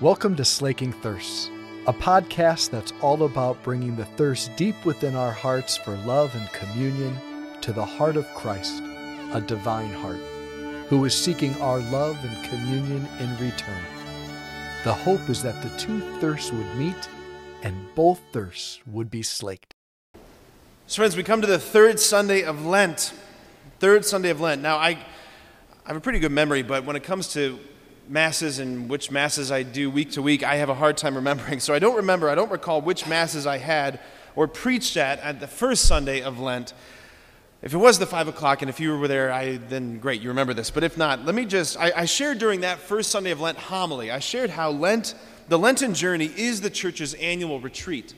Welcome 0.00 0.36
to 0.36 0.44
Slaking 0.44 0.92
Thirsts, 0.92 1.50
a 1.88 1.92
podcast 1.92 2.70
that's 2.70 2.92
all 3.02 3.24
about 3.24 3.60
bringing 3.64 3.96
the 3.96 4.04
thirst 4.04 4.54
deep 4.54 4.84
within 4.84 5.16
our 5.16 5.32
hearts 5.32 5.76
for 5.76 5.96
love 6.06 6.32
and 6.36 6.48
communion 6.52 7.18
to 7.62 7.72
the 7.72 7.84
heart 7.84 8.16
of 8.16 8.24
Christ, 8.32 8.80
a 9.32 9.42
divine 9.44 9.90
heart, 9.90 10.20
who 10.86 11.04
is 11.04 11.16
seeking 11.16 11.60
our 11.60 11.80
love 11.80 12.16
and 12.24 12.48
communion 12.48 13.08
in 13.18 13.30
return. 13.38 13.82
The 14.84 14.94
hope 14.94 15.28
is 15.28 15.42
that 15.42 15.60
the 15.64 15.76
two 15.76 15.98
thirsts 16.20 16.52
would 16.52 16.76
meet 16.76 17.08
and 17.64 17.92
both 17.96 18.20
thirsts 18.32 18.78
would 18.86 19.10
be 19.10 19.24
slaked. 19.24 19.74
So, 20.86 21.00
friends, 21.00 21.16
we 21.16 21.24
come 21.24 21.40
to 21.40 21.48
the 21.48 21.58
third 21.58 21.98
Sunday 21.98 22.44
of 22.44 22.64
Lent. 22.64 23.12
Third 23.80 24.04
Sunday 24.04 24.30
of 24.30 24.40
Lent. 24.40 24.62
Now, 24.62 24.76
I, 24.76 24.90
I 24.90 25.88
have 25.88 25.96
a 25.96 26.00
pretty 26.00 26.20
good 26.20 26.30
memory, 26.30 26.62
but 26.62 26.84
when 26.84 26.94
it 26.94 27.02
comes 27.02 27.32
to 27.32 27.58
masses 28.08 28.58
and 28.58 28.88
which 28.88 29.10
masses 29.10 29.50
I 29.50 29.62
do 29.62 29.90
week 29.90 30.12
to 30.12 30.22
week, 30.22 30.42
I 30.42 30.56
have 30.56 30.68
a 30.68 30.74
hard 30.74 30.96
time 30.96 31.14
remembering. 31.14 31.60
So 31.68 31.74
I 31.74 31.78
don't 31.78 31.96
remember, 31.96 32.28
I 32.28 32.34
don't 32.34 32.50
recall 32.50 32.80
which 32.80 33.06
masses 33.06 33.46
I 33.46 33.58
had 33.58 34.00
or 34.36 34.46
preached 34.48 34.96
at 34.96 35.18
at 35.20 35.40
the 35.40 35.46
first 35.46 35.86
Sunday 35.86 36.22
of 36.22 36.38
Lent. 36.38 36.72
If 37.60 37.74
it 37.74 37.78
was 37.78 37.98
the 37.98 38.06
five 38.06 38.28
o'clock, 38.28 38.62
and 38.62 38.68
if 38.68 38.78
you 38.78 38.96
were 38.96 39.08
there, 39.08 39.32
I, 39.32 39.56
then 39.56 39.98
great, 39.98 40.22
you 40.22 40.28
remember 40.28 40.54
this. 40.54 40.70
But 40.70 40.84
if 40.84 40.96
not, 40.96 41.24
let 41.24 41.34
me 41.34 41.44
just, 41.44 41.76
I, 41.76 41.92
I 41.94 42.04
shared 42.04 42.38
during 42.38 42.60
that 42.60 42.78
first 42.78 43.10
Sunday 43.10 43.32
of 43.32 43.40
Lent 43.40 43.58
homily, 43.58 44.10
I 44.10 44.20
shared 44.20 44.50
how 44.50 44.70
Lent, 44.70 45.14
the 45.48 45.58
Lenten 45.58 45.92
journey 45.92 46.30
is 46.36 46.60
the 46.60 46.70
church's 46.70 47.14
annual 47.14 47.60
retreat. 47.60 48.14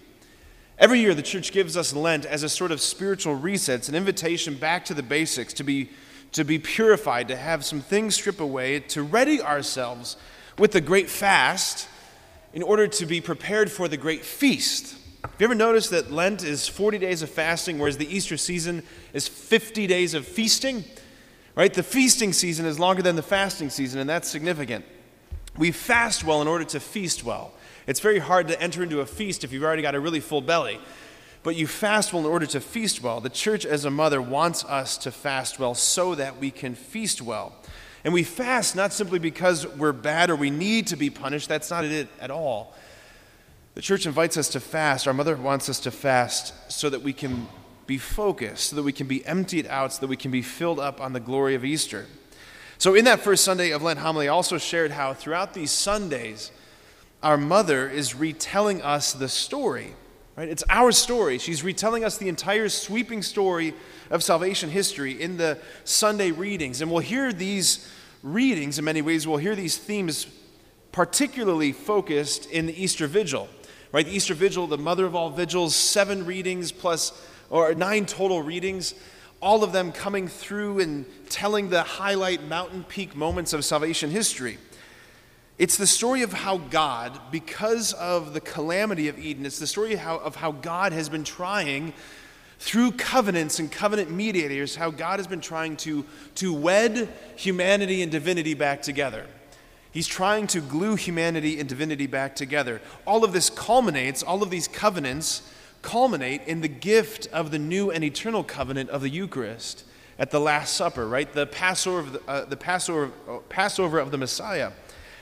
Every 0.79 1.01
year, 1.01 1.15
the 1.15 1.23
church 1.23 1.53
gives 1.53 1.77
us 1.77 1.95
Lent 1.95 2.25
as 2.25 2.43
a 2.43 2.49
sort 2.49 2.71
of 2.71 2.81
spiritual 2.81 3.35
reset. 3.35 3.81
It's 3.81 3.89
an 3.89 3.95
invitation 3.95 4.55
back 4.55 4.85
to 4.87 4.95
the 4.95 5.03
basics, 5.03 5.55
to 5.55 5.65
be 5.65 5.91
to 6.33 6.45
be 6.45 6.59
purified, 6.59 7.29
to 7.29 7.37
have 7.37 7.65
some 7.65 7.81
things 7.81 8.15
strip 8.15 8.41
away, 8.41 8.81
to 8.81 9.03
ready 9.03 9.43
ourselves 9.43 10.17
with 10.59 10.73
the 10.73 10.81
great 10.81 11.09
fast 11.09 11.89
in 12.53 12.63
order 12.63 12.87
to 12.87 13.07
be 13.07 13.21
prepared 13.21 13.71
for 13.71 13.89
the 13.89 13.97
great 13.97 14.25
feast. 14.25 14.97
Have 15.23 15.35
you 15.39 15.45
ever 15.45 15.55
noticed 15.55 15.91
that 15.91 16.11
Lent 16.11 16.45
is 16.45 16.67
40 16.67 16.99
days 16.99 17.23
of 17.23 17.31
fasting, 17.31 17.79
whereas 17.79 17.99
the 17.99 18.15
Easter 18.15 18.37
season 18.37 18.83
is 19.13 19.29
50 19.29 19.87
days 19.87 20.15
of 20.15 20.27
feasting? 20.27 20.85
Right? 21.55 21.73
The 21.73 21.83
feasting 21.83 22.33
season 22.33 22.65
is 22.65 22.79
longer 22.79 23.03
than 23.03 23.17
the 23.17 23.23
fasting 23.23 23.71
season, 23.71 24.01
and 24.01 24.09
that's 24.09 24.29
significant. 24.29 24.85
We 25.59 25.73
fast 25.73 26.25
well 26.25 26.41
in 26.41 26.49
order 26.49 26.65
to 26.65 26.81
feast 26.81 27.25
well. 27.25 27.53
It's 27.87 28.01
very 28.01 28.19
hard 28.19 28.49
to 28.49 28.61
enter 28.63 28.83
into 28.83 29.01
a 29.01 29.07
feast 29.07 29.45
if 29.45 29.53
you've 29.53 29.65
already 29.65 29.83
got 29.83 29.95
a 29.95 30.01
really 30.01 30.21
full 30.21 30.41
belly 30.41 30.81
but 31.43 31.57
you 31.57 31.67
fast 31.67 32.13
well 32.13 32.25
in 32.25 32.31
order 32.31 32.47
to 32.47 32.61
feast 32.61 33.03
well. 33.03 33.21
The 33.21 33.31
church, 33.31 33.65
as 33.65 33.85
a 33.85 33.91
mother, 33.91 34.21
wants 34.21 34.65
us 34.65 34.99
to 34.99 35.11
fast 35.11 35.59
well 35.59 35.75
so 35.75 36.15
that 36.15 36.39
we 36.39 36.51
can 36.51 36.75
feast 36.75 37.23
well. 37.23 37.55
And 38.05 38.15
we 38.15 38.23
fast 38.23 38.77
not 38.77 38.93
simply 38.93 39.19
because 39.19 39.67
we're 39.67 39.93
bad 39.93 40.31
or 40.31 40.37
we 40.37 40.51
need 40.51 40.87
to 40.89 40.97
be 40.97 41.11
punished, 41.11 41.49
that's 41.49 41.71
not 41.71 41.85
it 41.85 42.09
at 42.21 42.31
all. 42.31 42.75
The 43.75 43.83
church 43.83 44.07
invites 44.07 44.37
us 44.37 44.49
to 44.51 44.61
fast. 44.61 45.07
Our 45.07 45.15
mother 45.15 45.37
wants 45.37 45.69
us 45.69 45.81
to 45.81 45.91
fast 45.91 46.53
so 46.71 46.91
that 46.91 47.03
we 47.03 47.13
can 47.13 47.47
be 47.87 47.99
focused, 47.99 48.71
so 48.71 48.77
that 48.77 48.83
we 48.83 48.93
can 48.93 49.07
be 49.07 49.25
emptied 49.27 49.67
out, 49.67 49.93
so 49.93 50.01
that 50.01 50.07
we 50.09 50.17
can 50.17 50.31
be 50.31 50.43
filled 50.43 50.81
up 50.81 51.01
on 51.01 51.13
the 51.13 51.21
glory 51.21 51.55
of 51.55 51.65
Easter. 51.65 52.07
So, 52.79 52.95
in 52.95 53.05
that 53.05 53.21
first 53.21 53.45
Sunday 53.45 53.71
of 53.71 53.83
Lent 53.83 53.99
homily, 53.99 54.29
I 54.29 54.33
also 54.33 54.59
shared 54.59 54.93
how 54.93 55.13
throughout 55.13 55.55
these 55.55 55.71
Sundays, 55.71 56.51
our 57.23 57.37
mother 57.37 57.89
is 57.89 58.15
retelling 58.15 58.81
us 58.81 59.13
the 59.13 59.29
story 59.29 59.95
Right? 60.41 60.49
It's 60.49 60.65
our 60.71 60.91
story. 60.91 61.37
She's 61.37 61.63
retelling 61.63 62.03
us 62.03 62.17
the 62.17 62.31
entire 62.31 62.71
sweeping 62.71 63.21
story 63.21 63.75
of 64.09 64.23
salvation 64.23 64.71
history 64.71 65.21
in 65.21 65.37
the 65.37 65.59
Sunday 65.85 66.31
readings. 66.31 66.81
And 66.81 66.91
we'll 66.91 67.01
hear 67.01 67.31
these 67.31 67.87
readings 68.23 68.79
in 68.79 68.87
many 68.87 69.03
ways, 69.03 69.27
we'll 69.27 69.37
hear 69.37 69.55
these 69.55 69.77
themes 69.77 70.27
particularly 70.93 71.73
focused 71.73 72.51
in 72.51 72.65
the 72.65 72.83
Easter 72.83 73.07
Vigil. 73.07 73.51
Right? 73.93 74.07
The 74.07 74.17
Easter 74.17 74.33
Vigil, 74.33 74.67
the 74.67 74.79
mother 74.79 75.05
of 75.05 75.15
all 75.15 75.29
vigils, 75.29 75.77
seven 75.77 76.25
readings 76.25 76.73
plus, 76.73 77.13
or 77.51 77.75
nine 77.75 78.07
total 78.07 78.43
readings, 78.43 78.95
all 79.43 79.63
of 79.63 79.73
them 79.73 79.93
coming 79.93 80.27
through 80.27 80.81
and 80.81 81.05
telling 81.29 81.69
the 81.69 81.83
highlight 81.83 82.45
mountain 82.45 82.83
peak 82.85 83.15
moments 83.15 83.53
of 83.53 83.63
salvation 83.63 84.09
history. 84.09 84.57
It's 85.61 85.77
the 85.77 85.87
story 85.87 86.23
of 86.23 86.33
how 86.33 86.57
God, 86.57 87.21
because 87.31 87.93
of 87.93 88.33
the 88.33 88.41
calamity 88.41 89.09
of 89.09 89.19
Eden, 89.19 89.45
it's 89.45 89.59
the 89.59 89.67
story 89.67 89.93
of 89.93 89.99
how, 89.99 90.17
of 90.17 90.37
how 90.37 90.53
God 90.53 90.95
has 90.95 91.11
been 91.11 91.23
trying 91.23 91.93
through 92.59 92.93
covenants 92.93 93.59
and 93.59 93.71
covenant 93.71 94.11
mediators, 94.11 94.77
how 94.77 94.91
God 94.91 95.19
has 95.19 95.27
been 95.27 95.43
trying 95.43 95.77
to, 95.77 96.07
to 96.37 96.55
wed 96.55 97.11
humanity 97.37 98.01
and 98.01 98.11
divinity 98.11 98.55
back 98.55 98.81
together. 98.81 99.27
He's 99.93 100.07
trying 100.07 100.47
to 100.47 100.63
glue 100.63 100.97
humanity 100.97 101.61
and 101.61 101.69
divinity 101.69 102.07
back 102.07 102.35
together. 102.35 102.81
All 103.07 103.23
of 103.23 103.35
this 103.35 103.51
culminates, 103.51 104.23
all 104.23 104.43
of 104.43 104.49
these 104.49 104.67
covenants 104.67 105.43
culminate 105.83 106.41
in 106.47 106.63
the 106.63 106.69
gift 106.69 107.27
of 107.35 107.51
the 107.51 107.59
new 107.59 107.91
and 107.91 108.03
eternal 108.03 108.45
covenant 108.45 108.89
of 108.89 109.03
the 109.03 109.11
Eucharist 109.11 109.85
at 110.19 110.31
the 110.31 110.41
Last 110.41 110.75
Supper, 110.75 111.07
right? 111.07 111.31
The 111.31 111.47
Passover 111.47 112.13
the, 112.13 112.23
uh, 112.27 112.45
the 112.47 112.57
Passover, 112.57 113.11
uh, 113.29 113.39
Passover 113.51 113.99
of 113.99 114.11
the 114.11 114.17
Messiah. 114.17 114.73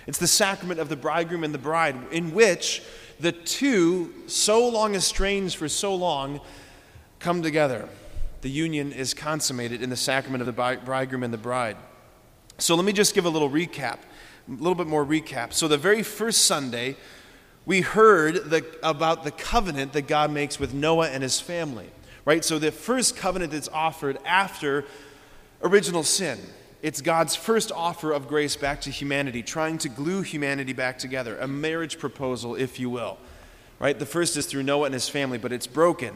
It's 0.08 0.16
the 0.16 0.26
sacrament 0.26 0.80
of 0.80 0.88
the 0.88 0.96
bridegroom 0.96 1.44
and 1.44 1.52
the 1.52 1.58
bride, 1.58 1.94
in 2.12 2.32
which 2.32 2.82
the 3.20 3.30
two, 3.30 4.14
so 4.26 4.66
long 4.66 4.94
estranged 4.94 5.56
for 5.56 5.68
so 5.68 5.94
long, 5.94 6.40
come 7.18 7.42
together. 7.42 7.86
The 8.40 8.48
union 8.48 8.90
is 8.90 9.12
consummated 9.12 9.82
in 9.82 9.90
the 9.90 9.96
sacrament 9.96 10.40
of 10.40 10.46
the 10.46 10.78
bridegroom 10.82 11.24
and 11.24 11.32
the 11.32 11.38
bride. 11.38 11.76
So 12.56 12.74
let 12.74 12.86
me 12.86 12.92
just 12.94 13.14
give 13.14 13.26
a 13.26 13.28
little 13.28 13.50
recap, 13.50 13.98
a 14.48 14.52
little 14.52 14.74
bit 14.74 14.86
more 14.86 15.04
recap. 15.04 15.52
So, 15.52 15.68
the 15.68 15.76
very 15.76 16.02
first 16.02 16.46
Sunday, 16.46 16.96
we 17.66 17.82
heard 17.82 18.48
the, 18.48 18.64
about 18.82 19.24
the 19.24 19.30
covenant 19.30 19.92
that 19.92 20.08
God 20.08 20.32
makes 20.32 20.58
with 20.58 20.72
Noah 20.72 21.10
and 21.10 21.22
his 21.22 21.38
family, 21.38 21.90
right? 22.24 22.42
So, 22.42 22.58
the 22.58 22.72
first 22.72 23.14
covenant 23.14 23.52
that's 23.52 23.68
offered 23.68 24.18
after 24.24 24.86
original 25.62 26.02
sin. 26.02 26.38
It's 26.80 27.00
God's 27.00 27.34
first 27.34 27.72
offer 27.72 28.12
of 28.12 28.28
grace 28.28 28.54
back 28.54 28.80
to 28.82 28.90
humanity, 28.90 29.42
trying 29.42 29.78
to 29.78 29.88
glue 29.88 30.22
humanity 30.22 30.72
back 30.72 30.98
together, 30.98 31.36
a 31.38 31.48
marriage 31.48 31.98
proposal, 31.98 32.54
if 32.54 32.78
you 32.78 32.88
will. 32.88 33.18
Right? 33.80 33.98
The 33.98 34.06
first 34.06 34.36
is 34.36 34.46
through 34.46 34.62
Noah 34.62 34.86
and 34.86 34.94
his 34.94 35.08
family, 35.08 35.38
but 35.38 35.52
it's 35.52 35.66
broken. 35.66 36.14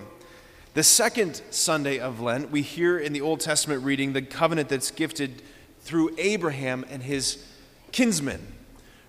The 0.74 0.84
second 0.84 1.42
Sunday 1.50 1.98
of 1.98 2.20
Lent, 2.20 2.50
we 2.50 2.62
hear 2.62 2.98
in 2.98 3.12
the 3.12 3.20
Old 3.20 3.40
Testament 3.40 3.84
reading 3.84 4.12
the 4.12 4.22
covenant 4.22 4.68
that's 4.68 4.90
gifted 4.90 5.42
through 5.80 6.14
Abraham 6.16 6.84
and 6.88 7.02
his 7.02 7.44
kinsmen. 7.90 8.54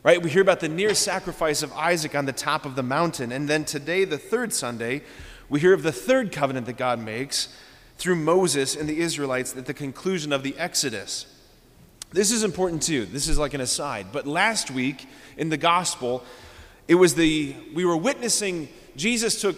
Right? 0.04 0.22
We 0.22 0.32
hear 0.32 0.42
about 0.42 0.60
the 0.60 0.70
near 0.70 0.96
sacrifice 0.96 1.62
of 1.64 1.72
Isaac 1.74 2.16
on 2.16 2.26
the 2.26 2.34
top 2.34 2.66
of 2.66 2.76
the 2.76 2.84
mountain. 2.84 3.32
And 3.32 3.48
then 3.48 3.64
today, 3.64 4.06
the 4.06 4.18
third 4.18 4.54
Sunday, 4.54 5.04
we 5.50 5.60
hear 5.60 5.74
of 5.74 5.84
the 5.84 5.92
third 5.92 6.32
covenant 6.32 6.66
that 6.66 6.78
God 6.78 7.00
makes 7.00 7.56
through 7.98 8.16
Moses 8.16 8.76
and 8.76 8.90
the 8.90 9.00
Israelites 9.00 9.56
at 9.56 9.68
the 9.68 9.74
conclusion 9.74 10.34
of 10.34 10.42
the 10.42 10.58
Exodus. 10.58 11.33
This 12.14 12.32
is 12.32 12.44
important 12.44 12.84
too. 12.84 13.06
This 13.06 13.28
is 13.28 13.38
like 13.38 13.54
an 13.54 13.62
aside. 13.62 14.08
But 14.12 14.28
last 14.28 14.72
week 14.72 15.08
in 15.36 15.50
the 15.50 15.58
gospel, 15.58 16.24
it 16.88 16.96
was 16.96 17.16
the, 17.16 17.56
we 17.74 17.86
were 17.86 17.98
witnessing 17.98 18.70
Jesus 18.96 19.42
took 19.42 19.58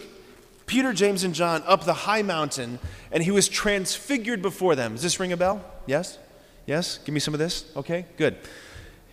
Peter, 0.64 0.92
James, 0.92 1.22
and 1.22 1.34
John 1.34 1.62
up 1.66 1.84
the 1.84 1.92
high 1.92 2.22
mountain 2.22 2.78
and 3.12 3.22
he 3.22 3.30
was 3.30 3.48
transfigured 3.48 4.42
before 4.42 4.74
them. 4.74 4.92
Does 4.92 5.02
this 5.02 5.20
ring 5.20 5.32
a 5.32 5.36
bell? 5.36 5.62
Yes? 5.86 6.18
Yes? 6.64 6.98
Give 6.98 7.12
me 7.12 7.20
some 7.20 7.34
of 7.34 7.38
this? 7.38 7.70
Okay, 7.76 8.06
good. 8.16 8.36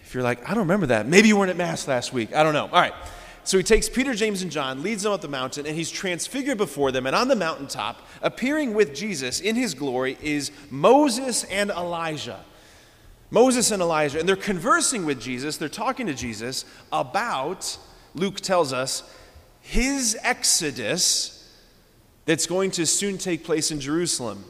If 0.03 0.13
you're 0.13 0.23
like, 0.23 0.49
I 0.49 0.53
don't 0.53 0.63
remember 0.63 0.87
that, 0.87 1.07
maybe 1.07 1.27
you 1.27 1.37
weren't 1.37 1.51
at 1.51 1.57
Mass 1.57 1.87
last 1.87 2.13
week. 2.13 2.33
I 2.33 2.43
don't 2.43 2.53
know. 2.53 2.65
All 2.65 2.81
right. 2.81 2.93
So 3.45 3.57
he 3.57 3.63
takes 3.63 3.89
Peter, 3.89 4.13
James, 4.13 4.41
and 4.41 4.49
John, 4.49 4.83
leads 4.83 5.03
them 5.03 5.11
up 5.11 5.19
the 5.19 5.27
mountain, 5.27 5.65
and 5.65 5.75
he's 5.75 5.91
transfigured 5.91 6.57
before 6.57 6.93
them. 6.93 7.05
And 7.05 7.15
on 7.15 7.27
the 7.27 7.35
mountaintop, 7.35 8.01
appearing 8.21 8.73
with 8.73 8.95
Jesus 8.95 9.41
in 9.41 9.57
his 9.57 9.73
glory, 9.73 10.17
is 10.21 10.51
Moses 10.69 11.43
and 11.45 11.69
Elijah. 11.69 12.39
Moses 13.33 13.71
and 13.71 13.81
Elijah, 13.81 14.19
and 14.19 14.29
they're 14.29 14.35
conversing 14.35 15.05
with 15.05 15.19
Jesus, 15.19 15.57
they're 15.57 15.67
talking 15.67 16.05
to 16.05 16.13
Jesus 16.13 16.65
about, 16.91 17.79
Luke 18.13 18.39
tells 18.39 18.71
us, 18.71 19.01
his 19.59 20.15
exodus 20.21 21.51
that's 22.25 22.45
going 22.45 22.69
to 22.69 22.85
soon 22.85 23.17
take 23.17 23.43
place 23.43 23.71
in 23.71 23.79
Jerusalem. 23.79 24.45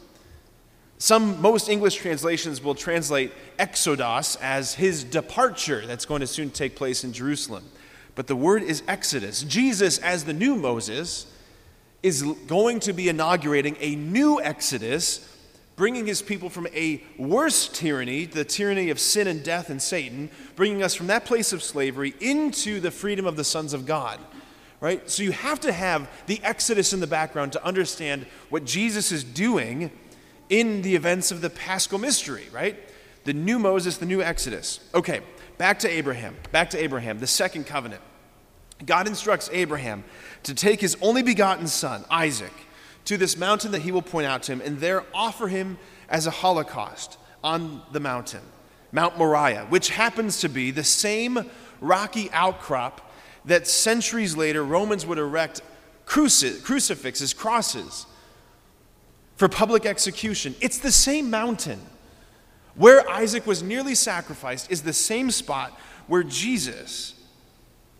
Some, 0.97 1.41
most 1.41 1.69
English 1.69 1.95
translations 1.95 2.61
will 2.61 2.75
translate 2.75 3.31
exodus 3.57 4.35
as 4.41 4.73
his 4.73 5.05
departure 5.05 5.85
that's 5.87 6.03
going 6.03 6.19
to 6.19 6.27
soon 6.27 6.49
take 6.49 6.75
place 6.75 7.05
in 7.05 7.13
Jerusalem. 7.13 7.63
But 8.15 8.27
the 8.27 8.35
word 8.35 8.63
is 8.63 8.83
exodus. 8.85 9.43
Jesus, 9.43 9.97
as 9.99 10.25
the 10.25 10.33
new 10.33 10.57
Moses, 10.57 11.25
is 12.01 12.21
going 12.21 12.81
to 12.81 12.91
be 12.91 13.07
inaugurating 13.07 13.77
a 13.79 13.95
new 13.95 14.41
exodus 14.41 15.32
bringing 15.83 16.05
his 16.05 16.21
people 16.21 16.49
from 16.49 16.65
a 16.73 17.03
worse 17.17 17.67
tyranny, 17.67 18.23
the 18.23 18.45
tyranny 18.45 18.89
of 18.89 18.97
sin 18.97 19.27
and 19.27 19.43
death 19.43 19.69
and 19.69 19.81
Satan, 19.81 20.29
bringing 20.55 20.81
us 20.81 20.95
from 20.95 21.07
that 21.07 21.25
place 21.25 21.51
of 21.51 21.61
slavery 21.61 22.13
into 22.21 22.79
the 22.79 22.89
freedom 22.89 23.25
of 23.25 23.35
the 23.35 23.43
sons 23.43 23.73
of 23.73 23.85
God. 23.85 24.17
Right? 24.79 25.09
So 25.09 25.23
you 25.23 25.33
have 25.33 25.59
to 25.59 25.73
have 25.73 26.09
the 26.25 26.39
Exodus 26.41 26.93
in 26.93 27.01
the 27.01 27.05
background 27.05 27.51
to 27.51 27.65
understand 27.65 28.25
what 28.49 28.63
Jesus 28.63 29.11
is 29.11 29.25
doing 29.25 29.91
in 30.47 30.83
the 30.83 30.95
events 30.95 31.33
of 31.33 31.41
the 31.41 31.49
Paschal 31.49 31.99
mystery, 31.99 32.45
right? 32.53 32.77
The 33.25 33.33
new 33.33 33.59
Moses, 33.59 33.97
the 33.97 34.05
new 34.05 34.21
Exodus. 34.21 34.79
Okay, 34.95 35.19
back 35.57 35.79
to 35.79 35.89
Abraham, 35.89 36.37
back 36.53 36.69
to 36.69 36.81
Abraham, 36.81 37.19
the 37.19 37.27
second 37.27 37.65
covenant. 37.65 38.01
God 38.85 39.05
instructs 39.05 39.49
Abraham 39.51 40.05
to 40.43 40.55
take 40.55 40.79
his 40.79 40.95
only 41.01 41.23
begotten 41.23 41.67
son, 41.67 42.05
Isaac, 42.09 42.53
to 43.05 43.17
this 43.17 43.37
mountain 43.37 43.71
that 43.71 43.81
he 43.81 43.91
will 43.91 44.01
point 44.01 44.27
out 44.27 44.43
to 44.43 44.53
him, 44.53 44.61
and 44.61 44.79
there 44.79 45.03
offer 45.13 45.47
him 45.47 45.77
as 46.09 46.27
a 46.27 46.31
holocaust 46.31 47.17
on 47.43 47.81
the 47.91 47.99
mountain, 47.99 48.41
Mount 48.91 49.17
Moriah, 49.17 49.65
which 49.69 49.89
happens 49.89 50.39
to 50.41 50.49
be 50.49 50.71
the 50.71 50.83
same 50.83 51.49
rocky 51.81 52.31
outcrop 52.31 53.11
that 53.45 53.67
centuries 53.67 54.37
later 54.37 54.63
Romans 54.63 55.05
would 55.05 55.17
erect 55.17 55.61
cruci- 56.05 56.63
crucifixes, 56.63 57.33
crosses, 57.33 58.05
for 59.35 59.49
public 59.49 59.85
execution. 59.85 60.55
It's 60.61 60.77
the 60.77 60.91
same 60.91 61.29
mountain. 61.29 61.81
Where 62.75 63.07
Isaac 63.09 63.45
was 63.45 63.61
nearly 63.61 63.95
sacrificed 63.95 64.71
is 64.71 64.81
the 64.81 64.93
same 64.93 65.29
spot 65.31 65.77
where 66.07 66.23
Jesus 66.23 67.15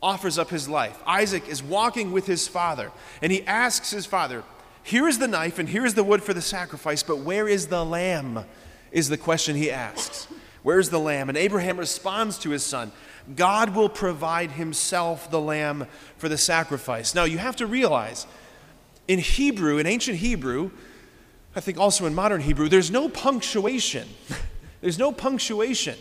offers 0.01 0.37
up 0.37 0.49
his 0.49 0.67
life. 0.67 0.99
Isaac 1.05 1.47
is 1.47 1.63
walking 1.63 2.11
with 2.11 2.25
his 2.25 2.47
father, 2.47 2.91
and 3.21 3.31
he 3.31 3.45
asks 3.45 3.91
his 3.91 4.05
father, 4.05 4.43
Here 4.83 5.07
is 5.07 5.19
the 5.19 5.27
knife 5.27 5.59
and 5.59 5.69
here 5.69 5.85
is 5.85 5.93
the 5.93 6.03
wood 6.03 6.21
for 6.21 6.33
the 6.33 6.41
sacrifice, 6.41 7.03
but 7.03 7.19
where 7.19 7.47
is 7.47 7.67
the 7.67 7.83
lamb? 7.83 8.45
Is 8.91 9.09
the 9.09 9.17
question 9.17 9.55
he 9.55 9.71
asks. 9.71 10.27
Where's 10.61 10.89
the 10.89 10.99
lamb? 10.99 11.29
And 11.29 11.37
Abraham 11.37 11.77
responds 11.77 12.37
to 12.39 12.51
his 12.51 12.63
son, 12.63 12.91
God 13.35 13.75
will 13.75 13.89
provide 13.89 14.51
himself 14.51 15.31
the 15.31 15.39
lamb 15.39 15.87
for 16.17 16.29
the 16.29 16.37
sacrifice. 16.37 17.15
Now, 17.15 17.23
you 17.23 17.37
have 17.37 17.55
to 17.57 17.65
realize, 17.65 18.27
in 19.07 19.19
Hebrew, 19.19 19.77
in 19.77 19.87
ancient 19.87 20.17
Hebrew, 20.17 20.71
I 21.55 21.59
think 21.59 21.77
also 21.77 22.05
in 22.05 22.15
modern 22.15 22.41
Hebrew, 22.41 22.67
there's 22.67 22.91
no 22.91 23.09
punctuation. 23.09 24.07
there's 24.81 24.99
no 24.99 25.11
punctuation. 25.11 25.97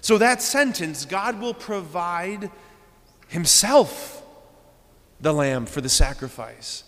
So 0.00 0.18
that 0.18 0.40
sentence, 0.40 1.04
God 1.04 1.40
will 1.40 1.54
provide 1.54 2.50
himself 3.28 4.22
the 5.20 5.32
lamb 5.32 5.66
for 5.66 5.80
the 5.80 5.88
sacrifice, 5.88 6.84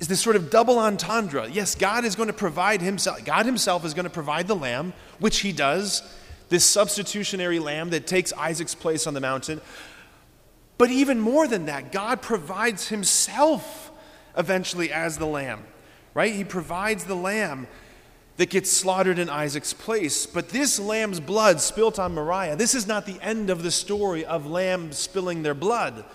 is 0.00 0.08
this 0.08 0.20
sort 0.20 0.36
of 0.36 0.50
double 0.50 0.78
entendre. 0.78 1.48
Yes, 1.48 1.74
God 1.74 2.04
is 2.04 2.14
going 2.14 2.26
to 2.26 2.32
provide 2.32 2.82
himself. 2.82 3.24
God 3.24 3.46
himself 3.46 3.84
is 3.84 3.94
going 3.94 4.04
to 4.04 4.10
provide 4.10 4.46
the 4.46 4.56
lamb, 4.56 4.92
which 5.18 5.40
he 5.40 5.52
does, 5.52 6.02
this 6.48 6.64
substitutionary 6.64 7.58
lamb 7.58 7.90
that 7.90 8.06
takes 8.06 8.32
Isaac's 8.34 8.74
place 8.74 9.06
on 9.06 9.14
the 9.14 9.20
mountain. 9.20 9.60
But 10.78 10.90
even 10.90 11.20
more 11.20 11.48
than 11.48 11.66
that, 11.66 11.92
God 11.92 12.20
provides 12.20 12.88
himself 12.88 13.90
eventually 14.36 14.92
as 14.92 15.16
the 15.16 15.26
lamb 15.26 15.64
right? 16.16 16.34
He 16.34 16.44
provides 16.44 17.04
the 17.04 17.14
lamb 17.14 17.66
that 18.38 18.48
gets 18.48 18.72
slaughtered 18.72 19.18
in 19.18 19.28
Isaac's 19.28 19.74
place. 19.74 20.24
But 20.24 20.48
this 20.48 20.80
lamb's 20.80 21.20
blood 21.20 21.60
spilt 21.60 21.98
on 21.98 22.14
Moriah, 22.14 22.56
this 22.56 22.74
is 22.74 22.86
not 22.86 23.04
the 23.04 23.20
end 23.20 23.50
of 23.50 23.62
the 23.62 23.70
story 23.70 24.24
of 24.24 24.46
lambs 24.46 24.96
spilling 24.96 25.42
their 25.42 25.54
blood. 25.54 26.06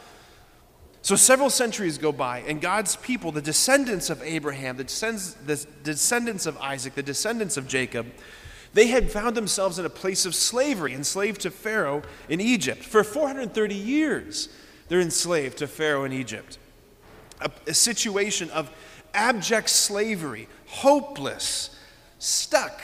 So 1.03 1.15
several 1.15 1.49
centuries 1.49 1.97
go 1.97 2.11
by, 2.11 2.39
and 2.39 2.61
God's 2.61 2.95
people, 2.95 3.31
the 3.31 3.41
descendants 3.41 4.09
of 4.09 4.21
Abraham, 4.21 4.77
the 4.77 4.83
descendants 4.83 6.45
of 6.45 6.57
Isaac, 6.57 6.93
the 6.93 7.03
descendants 7.03 7.57
of 7.57 7.67
Jacob, 7.67 8.05
they 8.73 8.87
had 8.87 9.11
found 9.11 9.35
themselves 9.35 9.79
in 9.79 9.85
a 9.85 9.89
place 9.89 10.25
of 10.25 10.35
slavery, 10.35 10.93
enslaved 10.93 11.41
to 11.41 11.51
Pharaoh 11.51 12.03
in 12.29 12.39
Egypt. 12.39 12.83
For 12.83 13.03
430 13.03 13.75
years, 13.75 14.49
they're 14.87 15.01
enslaved 15.01 15.57
to 15.57 15.67
Pharaoh 15.67 16.05
in 16.05 16.13
Egypt. 16.13 16.57
A, 17.41 17.51
a 17.67 17.73
situation 17.73 18.49
of 18.51 18.71
abject 19.13 19.69
slavery, 19.69 20.47
hopeless, 20.67 21.77
stuck. 22.19 22.81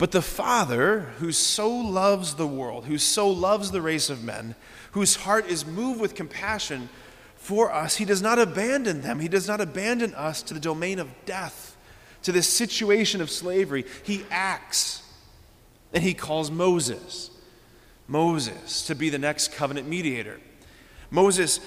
But 0.00 0.12
the 0.12 0.22
Father, 0.22 1.00
who 1.18 1.30
so 1.30 1.70
loves 1.70 2.36
the 2.36 2.46
world, 2.46 2.86
who 2.86 2.96
so 2.96 3.28
loves 3.28 3.70
the 3.70 3.82
race 3.82 4.08
of 4.08 4.24
men, 4.24 4.54
whose 4.92 5.14
heart 5.14 5.46
is 5.46 5.66
moved 5.66 6.00
with 6.00 6.14
compassion 6.14 6.88
for 7.36 7.70
us, 7.70 7.96
he 7.96 8.06
does 8.06 8.22
not 8.22 8.38
abandon 8.38 9.02
them. 9.02 9.20
He 9.20 9.28
does 9.28 9.46
not 9.46 9.60
abandon 9.60 10.14
us 10.14 10.40
to 10.44 10.54
the 10.54 10.60
domain 10.60 11.00
of 11.00 11.10
death, 11.26 11.76
to 12.22 12.32
this 12.32 12.48
situation 12.48 13.20
of 13.20 13.30
slavery. 13.30 13.84
He 14.02 14.24
acts, 14.30 15.02
and 15.92 16.02
he 16.02 16.14
calls 16.14 16.50
Moses, 16.50 17.30
Moses, 18.08 18.86
to 18.86 18.94
be 18.94 19.10
the 19.10 19.18
next 19.18 19.52
covenant 19.52 19.86
mediator. 19.86 20.40
Moses 21.10 21.60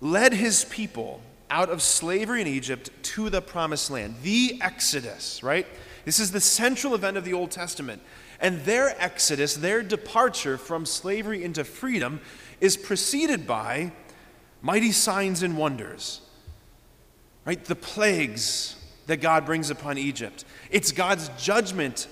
led 0.00 0.32
his 0.32 0.64
people 0.64 1.22
out 1.48 1.70
of 1.70 1.82
slavery 1.82 2.40
in 2.40 2.48
Egypt 2.48 2.90
to 3.02 3.30
the 3.30 3.40
promised 3.40 3.92
land, 3.92 4.16
the 4.24 4.58
Exodus, 4.60 5.40
right? 5.44 5.68
This 6.04 6.20
is 6.20 6.32
the 6.32 6.40
central 6.40 6.94
event 6.94 7.16
of 7.16 7.24
the 7.24 7.32
Old 7.32 7.50
Testament. 7.50 8.02
And 8.40 8.60
their 8.62 9.00
exodus, 9.02 9.54
their 9.54 9.82
departure 9.82 10.58
from 10.58 10.86
slavery 10.86 11.42
into 11.42 11.64
freedom, 11.64 12.20
is 12.60 12.76
preceded 12.76 13.46
by 13.46 13.92
mighty 14.60 14.92
signs 14.92 15.42
and 15.42 15.56
wonders, 15.56 16.20
right? 17.44 17.62
The 17.64 17.76
plagues 17.76 18.76
that 19.06 19.18
God 19.18 19.44
brings 19.46 19.70
upon 19.70 19.98
Egypt. 19.98 20.44
It's 20.70 20.92
God's 20.92 21.28
judgment 21.38 22.08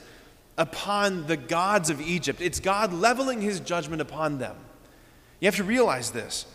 upon 0.58 1.26
the 1.26 1.36
gods 1.36 1.88
of 1.88 2.00
Egypt, 2.00 2.40
it's 2.42 2.60
God 2.60 2.92
leveling 2.92 3.40
his 3.40 3.58
judgment 3.58 4.02
upon 4.02 4.38
them. 4.38 4.56
You 5.40 5.46
have 5.46 5.56
to 5.56 5.64
realize 5.64 6.10
this. 6.10 6.46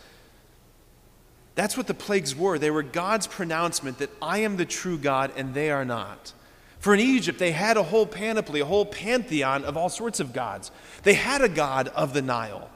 That's 1.56 1.76
what 1.76 1.88
the 1.88 1.96
plagues 1.96 2.36
were. 2.36 2.60
They 2.60 2.70
were 2.70 2.84
God's 2.84 3.26
pronouncement 3.26 3.98
that 3.98 4.12
I 4.22 4.40
am 4.40 4.58
the 4.58 4.66
true 4.66 5.00
God 5.00 5.32
and 5.36 5.56
they 5.56 5.72
are 5.72 5.84
not. 5.84 6.34
For 6.80 6.94
in 6.94 7.00
Egypt, 7.00 7.40
they 7.40 7.52
had 7.52 7.78
a 7.78 7.84
whole 7.84 8.06
panoply, 8.06 8.60
a 8.60 8.66
whole 8.66 8.86
pantheon 8.86 9.64
of 9.64 9.76
all 9.76 9.90
sorts 9.90 10.20
of 10.20 10.34
gods. 10.34 10.72
They 11.04 11.16
had 11.16 11.42
a 11.42 11.50
god 11.50 11.88
of 11.90 12.14
the 12.14 12.22
Nile, 12.22 12.70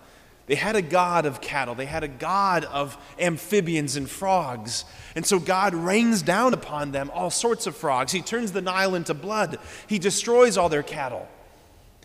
they 0.48 0.56
had 0.56 0.76
a 0.76 0.82
god 0.82 1.26
of 1.26 1.40
cattle, 1.40 1.76
they 1.76 1.86
had 1.86 2.04
a 2.04 2.08
god 2.08 2.66
of 2.66 2.98
amphibians 3.20 3.96
and 3.96 4.10
frogs. 4.10 4.86
And 5.16 5.26
so 5.26 5.40
God 5.40 5.74
rains 5.74 6.22
down 6.22 6.54
upon 6.54 6.92
them 6.92 7.12
all 7.14 7.30
sorts 7.30 7.68
of 7.68 7.76
frogs. 7.76 8.12
He 8.12 8.22
turns 8.22 8.52
the 8.52 8.62
Nile 8.62 8.96
into 8.96 9.14
blood, 9.14 9.60
He 9.88 10.00
destroys 10.00 10.58
all 10.58 10.70
their 10.70 10.84
cattle, 10.84 11.28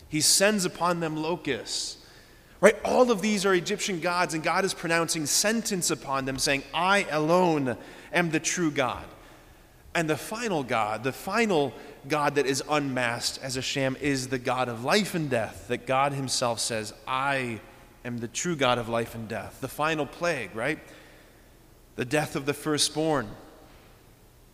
He 0.07 0.21
sends 0.21 0.65
upon 0.65 0.99
them 0.99 1.17
locusts. 1.17 1.97
Right? 2.59 2.75
All 2.83 3.11
of 3.11 3.21
these 3.21 3.45
are 3.45 3.53
Egyptian 3.53 3.99
gods, 3.99 4.33
and 4.33 4.41
God 4.41 4.65
is 4.65 4.73
pronouncing 4.73 5.27
sentence 5.27 5.91
upon 5.91 6.25
them, 6.25 6.39
saying, 6.39 6.63
I 6.73 7.05
alone 7.11 7.77
am 8.11 8.31
the 8.31 8.39
true 8.39 8.71
God. 8.71 9.05
And 9.97 10.09
the 10.09 10.15
final 10.15 10.63
God, 10.63 11.03
the 11.03 11.11
final 11.11 11.73
God 12.07 12.35
that 12.35 12.45
is 12.45 12.63
unmasked 12.69 13.39
as 13.43 13.57
a 13.57 13.61
sham, 13.61 13.97
is 13.99 14.27
the 14.27 14.37
God 14.37 14.69
of 14.69 14.83
life 14.83 15.15
and 15.15 15.29
death, 15.29 15.65
that 15.69 15.85
God 15.87 16.13
Himself 16.13 16.59
says, 16.59 16.93
I 17.07 17.59
am 18.05 18.19
the 18.19 18.27
true 18.27 18.55
God 18.55 18.77
of 18.77 18.87
life 18.87 19.15
and 19.15 19.27
death. 19.27 19.57
The 19.59 19.67
final 19.67 20.05
plague, 20.05 20.55
right? 20.55 20.79
The 21.95 22.05
death 22.05 22.35
of 22.35 22.45
the 22.45 22.53
firstborn. 22.53 23.27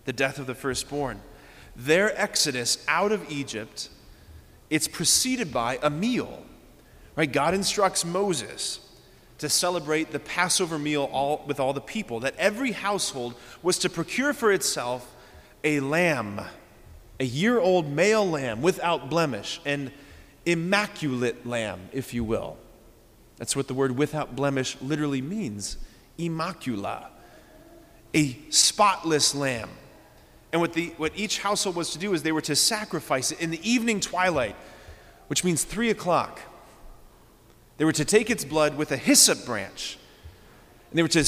The 0.05 0.13
death 0.13 0.39
of 0.39 0.47
the 0.47 0.55
firstborn. 0.55 1.21
Their 1.75 2.19
exodus 2.19 2.83
out 2.87 3.11
of 3.11 3.29
Egypt, 3.29 3.89
it's 4.69 4.87
preceded 4.87 5.53
by 5.53 5.77
a 5.83 5.89
meal 5.89 6.43
Right? 7.15 7.31
God 7.31 7.53
instructs 7.53 8.03
Moses 8.03 8.79
to 9.37 9.49
celebrate 9.49 10.11
the 10.11 10.19
Passover 10.19 10.79
meal 10.79 11.09
all, 11.11 11.43
with 11.45 11.59
all 11.59 11.73
the 11.73 11.81
people, 11.81 12.21
that 12.21 12.35
every 12.37 12.71
household 12.71 13.35
was 13.61 13.77
to 13.79 13.89
procure 13.89 14.33
for 14.33 14.51
itself 14.51 15.12
a 15.63 15.79
lamb, 15.79 16.41
a 17.19 17.25
year 17.25 17.59
old 17.59 17.89
male 17.89 18.29
lamb 18.29 18.61
without 18.61 19.09
blemish, 19.09 19.61
an 19.65 19.91
immaculate 20.45 21.45
lamb, 21.45 21.89
if 21.91 22.13
you 22.13 22.23
will. 22.23 22.57
That's 23.37 23.55
what 23.55 23.67
the 23.67 23.73
word 23.73 23.97
without 23.97 24.35
blemish 24.35 24.77
literally 24.81 25.21
means 25.21 25.77
immacula, 26.17 27.07
a 28.13 28.37
spotless 28.49 29.33
lamb. 29.33 29.69
And 30.51 30.61
what, 30.61 30.73
the, 30.73 30.93
what 30.97 31.13
each 31.15 31.39
household 31.39 31.75
was 31.75 31.91
to 31.91 31.97
do 31.97 32.13
is 32.13 32.21
they 32.21 32.31
were 32.31 32.41
to 32.41 32.55
sacrifice 32.55 33.31
it 33.31 33.41
in 33.41 33.49
the 33.49 33.69
evening 33.69 33.99
twilight, 33.99 34.55
which 35.27 35.43
means 35.43 35.63
three 35.63 35.89
o'clock. 35.89 36.41
They 37.77 37.85
were 37.85 37.93
to 37.93 38.05
take 38.05 38.29
its 38.29 38.45
blood 38.45 38.77
with 38.77 38.91
a 38.91 38.97
hyssop 38.97 39.45
branch, 39.45 39.97
and 40.91 40.97
they 40.97 41.01
were 41.01 41.09
to 41.09 41.23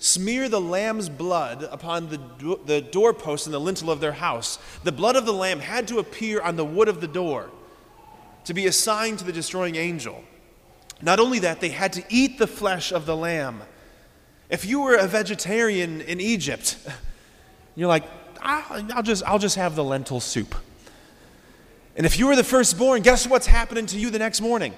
smear 0.00 0.48
the 0.48 0.60
lamb's 0.60 1.08
blood 1.08 1.62
upon 1.70 2.08
the, 2.08 2.18
do- 2.18 2.60
the 2.66 2.80
doorpost 2.80 3.46
and 3.46 3.54
the 3.54 3.60
lintel 3.60 3.90
of 3.90 4.00
their 4.00 4.12
house. 4.12 4.58
The 4.82 4.90
blood 4.90 5.14
of 5.14 5.26
the 5.26 5.32
lamb 5.32 5.60
had 5.60 5.86
to 5.88 5.98
appear 5.98 6.40
on 6.40 6.56
the 6.56 6.64
wood 6.64 6.88
of 6.88 7.00
the 7.00 7.06
door 7.06 7.50
to 8.46 8.54
be 8.54 8.66
a 8.66 8.72
sign 8.72 9.16
to 9.18 9.24
the 9.24 9.32
destroying 9.32 9.76
angel. 9.76 10.24
Not 11.00 11.20
only 11.20 11.38
that, 11.40 11.60
they 11.60 11.68
had 11.68 11.92
to 11.94 12.04
eat 12.08 12.38
the 12.38 12.46
flesh 12.46 12.90
of 12.90 13.06
the 13.06 13.16
lamb. 13.16 13.62
If 14.48 14.64
you 14.64 14.80
were 14.80 14.96
a 14.96 15.06
vegetarian 15.06 16.00
in 16.00 16.20
Egypt, 16.20 16.76
you're 17.76 17.88
like, 17.88 18.04
ah, 18.42 18.82
I'll 18.94 19.02
just, 19.02 19.22
I'll 19.24 19.38
just 19.38 19.56
have 19.56 19.76
the 19.76 19.84
lentil 19.84 20.20
soup. 20.20 20.54
And 21.96 22.04
if 22.04 22.18
you 22.18 22.26
were 22.26 22.36
the 22.36 22.44
firstborn, 22.44 23.02
guess 23.02 23.26
what's 23.26 23.46
happening 23.46 23.86
to 23.86 23.98
you 23.98 24.10
the 24.10 24.18
next 24.18 24.40
morning? 24.40 24.74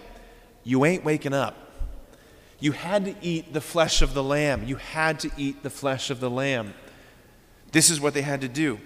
you 0.64 0.84
ain't 0.84 1.04
waking 1.04 1.34
up. 1.34 1.56
You 2.62 2.70
had 2.70 3.06
to 3.06 3.14
eat 3.20 3.52
the 3.52 3.60
flesh 3.60 4.02
of 4.02 4.14
the 4.14 4.22
lamb. 4.22 4.68
You 4.68 4.76
had 4.76 5.18
to 5.20 5.30
eat 5.36 5.64
the 5.64 5.68
flesh 5.68 6.10
of 6.10 6.20
the 6.20 6.30
lamb. 6.30 6.74
This 7.72 7.90
is 7.90 8.00
what 8.00 8.14
they 8.14 8.22
had 8.22 8.40
to 8.42 8.48
do. 8.48 8.78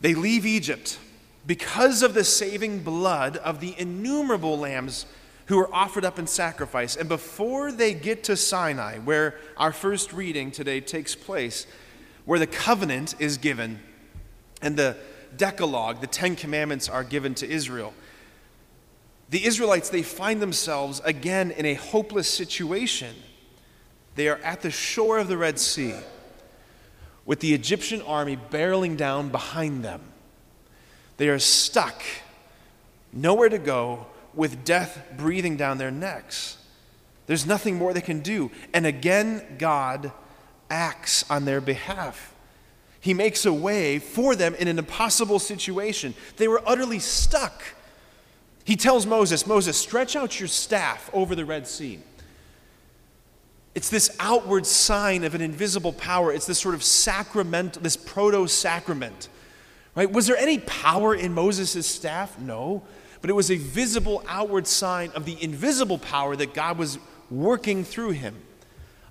They 0.00 0.14
leave 0.14 0.46
Egypt 0.46 0.98
because 1.46 2.02
of 2.02 2.14
the 2.14 2.24
saving 2.24 2.82
blood 2.82 3.36
of 3.36 3.60
the 3.60 3.74
innumerable 3.76 4.58
lambs 4.58 5.04
who 5.44 5.58
are 5.58 5.72
offered 5.74 6.06
up 6.06 6.18
in 6.18 6.26
sacrifice. 6.26 6.96
And 6.96 7.06
before 7.06 7.70
they 7.70 7.92
get 7.92 8.24
to 8.24 8.36
Sinai, 8.36 8.96
where 9.00 9.34
our 9.58 9.72
first 9.72 10.14
reading 10.14 10.50
today 10.50 10.80
takes 10.80 11.14
place, 11.14 11.66
where 12.24 12.38
the 12.38 12.46
covenant 12.46 13.14
is 13.18 13.36
given 13.36 13.78
and 14.62 14.74
the 14.74 14.96
Decalogue, 15.36 16.00
the 16.00 16.06
Ten 16.06 16.34
Commandments, 16.34 16.88
are 16.88 17.04
given 17.04 17.34
to 17.34 17.46
Israel, 17.46 17.92
the 19.30 19.44
Israelites, 19.44 19.90
they 19.90 20.02
find 20.02 20.40
themselves 20.40 21.00
again 21.04 21.50
in 21.50 21.66
a 21.66 21.74
hopeless 21.74 22.28
situation. 22.28 23.14
They 24.14 24.28
are 24.28 24.38
at 24.38 24.62
the 24.62 24.70
shore 24.70 25.18
of 25.18 25.28
the 25.28 25.36
Red 25.36 25.58
Sea 25.58 25.94
with 27.26 27.40
the 27.40 27.52
Egyptian 27.52 28.00
army 28.02 28.38
barreling 28.50 28.96
down 28.96 29.28
behind 29.28 29.84
them. 29.84 30.00
They 31.18 31.28
are 31.28 31.38
stuck, 31.38 32.02
nowhere 33.12 33.50
to 33.50 33.58
go, 33.58 34.06
with 34.34 34.64
death 34.64 35.02
breathing 35.16 35.56
down 35.56 35.78
their 35.78 35.90
necks. 35.90 36.56
There's 37.26 37.44
nothing 37.44 37.76
more 37.76 37.92
they 37.92 38.00
can 38.00 38.20
do. 38.20 38.50
And 38.72 38.86
again, 38.86 39.42
God 39.58 40.10
acts 40.70 41.28
on 41.30 41.44
their 41.44 41.60
behalf. 41.60 42.34
He 43.00 43.12
makes 43.12 43.44
a 43.44 43.52
way 43.52 43.98
for 43.98 44.34
them 44.34 44.54
in 44.54 44.68
an 44.68 44.78
impossible 44.78 45.38
situation. 45.38 46.14
They 46.38 46.48
were 46.48 46.62
utterly 46.66 46.98
stuck. 46.98 47.62
He 48.68 48.76
tells 48.76 49.06
Moses, 49.06 49.46
Moses, 49.46 49.76
stretch 49.76 50.14
out 50.14 50.38
your 50.38 50.48
staff 50.48 51.10
over 51.12 51.34
the 51.34 51.44
Red 51.44 51.66
Sea. 51.66 51.98
It's 53.74 53.88
this 53.88 54.14
outward 54.20 54.66
sign 54.66 55.24
of 55.24 55.34
an 55.34 55.40
invisible 55.40 55.92
power. 55.92 56.32
It's 56.32 56.46
this 56.46 56.58
sort 56.58 56.74
of 56.74 56.82
sacrament, 56.82 57.82
this 57.82 57.96
proto 57.96 58.46
sacrament. 58.46 59.28
Right? 59.94 60.10
Was 60.10 60.26
there 60.26 60.36
any 60.36 60.58
power 60.58 61.14
in 61.14 61.32
Moses' 61.32 61.86
staff? 61.86 62.38
No 62.38 62.82
but 63.20 63.30
it 63.30 63.34
was 63.34 63.50
a 63.50 63.56
visible 63.56 64.22
outward 64.28 64.66
sign 64.66 65.10
of 65.10 65.24
the 65.24 65.42
invisible 65.42 65.98
power 65.98 66.36
that 66.36 66.54
God 66.54 66.78
was 66.78 66.98
working 67.30 67.84
through 67.84 68.10
him. 68.10 68.36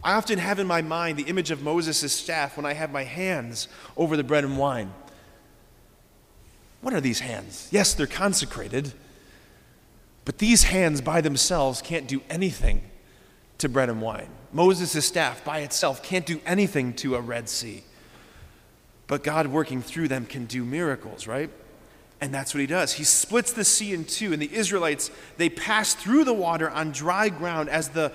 I 0.04 0.14
often 0.14 0.40
have 0.40 0.60
in 0.60 0.68
my 0.68 0.82
mind 0.82 1.18
the 1.18 1.24
image 1.24 1.52
of 1.52 1.62
Moses' 1.62 2.14
staff 2.14 2.56
when 2.56 2.66
I 2.66 2.74
have 2.74 2.92
my 2.92 3.04
hands 3.04 3.68
over 3.98 4.16
the 4.16 4.24
bread 4.24 4.44
and 4.44 4.58
wine. 4.58 4.94
What 6.82 6.94
are 6.94 7.02
these 7.02 7.20
hands? 7.20 7.68
Yes, 7.72 7.94
they're 7.94 8.08
consecrated, 8.08 8.94
but 10.28 10.40
these 10.40 10.64
hands 10.64 11.00
by 11.00 11.22
themselves 11.22 11.82
can't 11.82 12.06
do 12.06 12.22
anything 12.30 12.82
to 13.60 13.70
bread 13.70 13.90
and 13.90 14.02
wine. 14.02 14.28
Moses' 14.52 15.06
staff 15.06 15.42
by 15.46 15.60
itself 15.60 16.04
can't 16.04 16.26
do 16.26 16.42
anything 16.46 16.92
to 16.96 17.16
a 17.16 17.22
Red 17.22 17.48
Sea. 17.48 17.82
But 19.08 19.24
God 19.24 19.48
working 19.48 19.82
through 19.82 20.10
them 20.10 20.26
can 20.26 20.44
do 20.44 20.66
miracles, 20.66 21.28
right? 21.28 21.50
And 22.20 22.34
that's 22.34 22.54
what 22.54 22.60
he 22.60 22.68
does. 22.68 22.92
He 22.92 23.06
splits 23.06 23.54
the 23.54 23.64
sea 23.64 23.94
in 23.94 24.04
two, 24.04 24.34
and 24.34 24.42
the 24.42 24.54
Israelites, 24.54 25.12
they 25.38 25.48
pass 25.48 25.94
through 25.94 26.26
the 26.26 26.34
water 26.34 26.70
on 26.70 26.92
dry 26.92 27.30
ground 27.30 27.70
as 27.70 27.88
the 27.88 28.12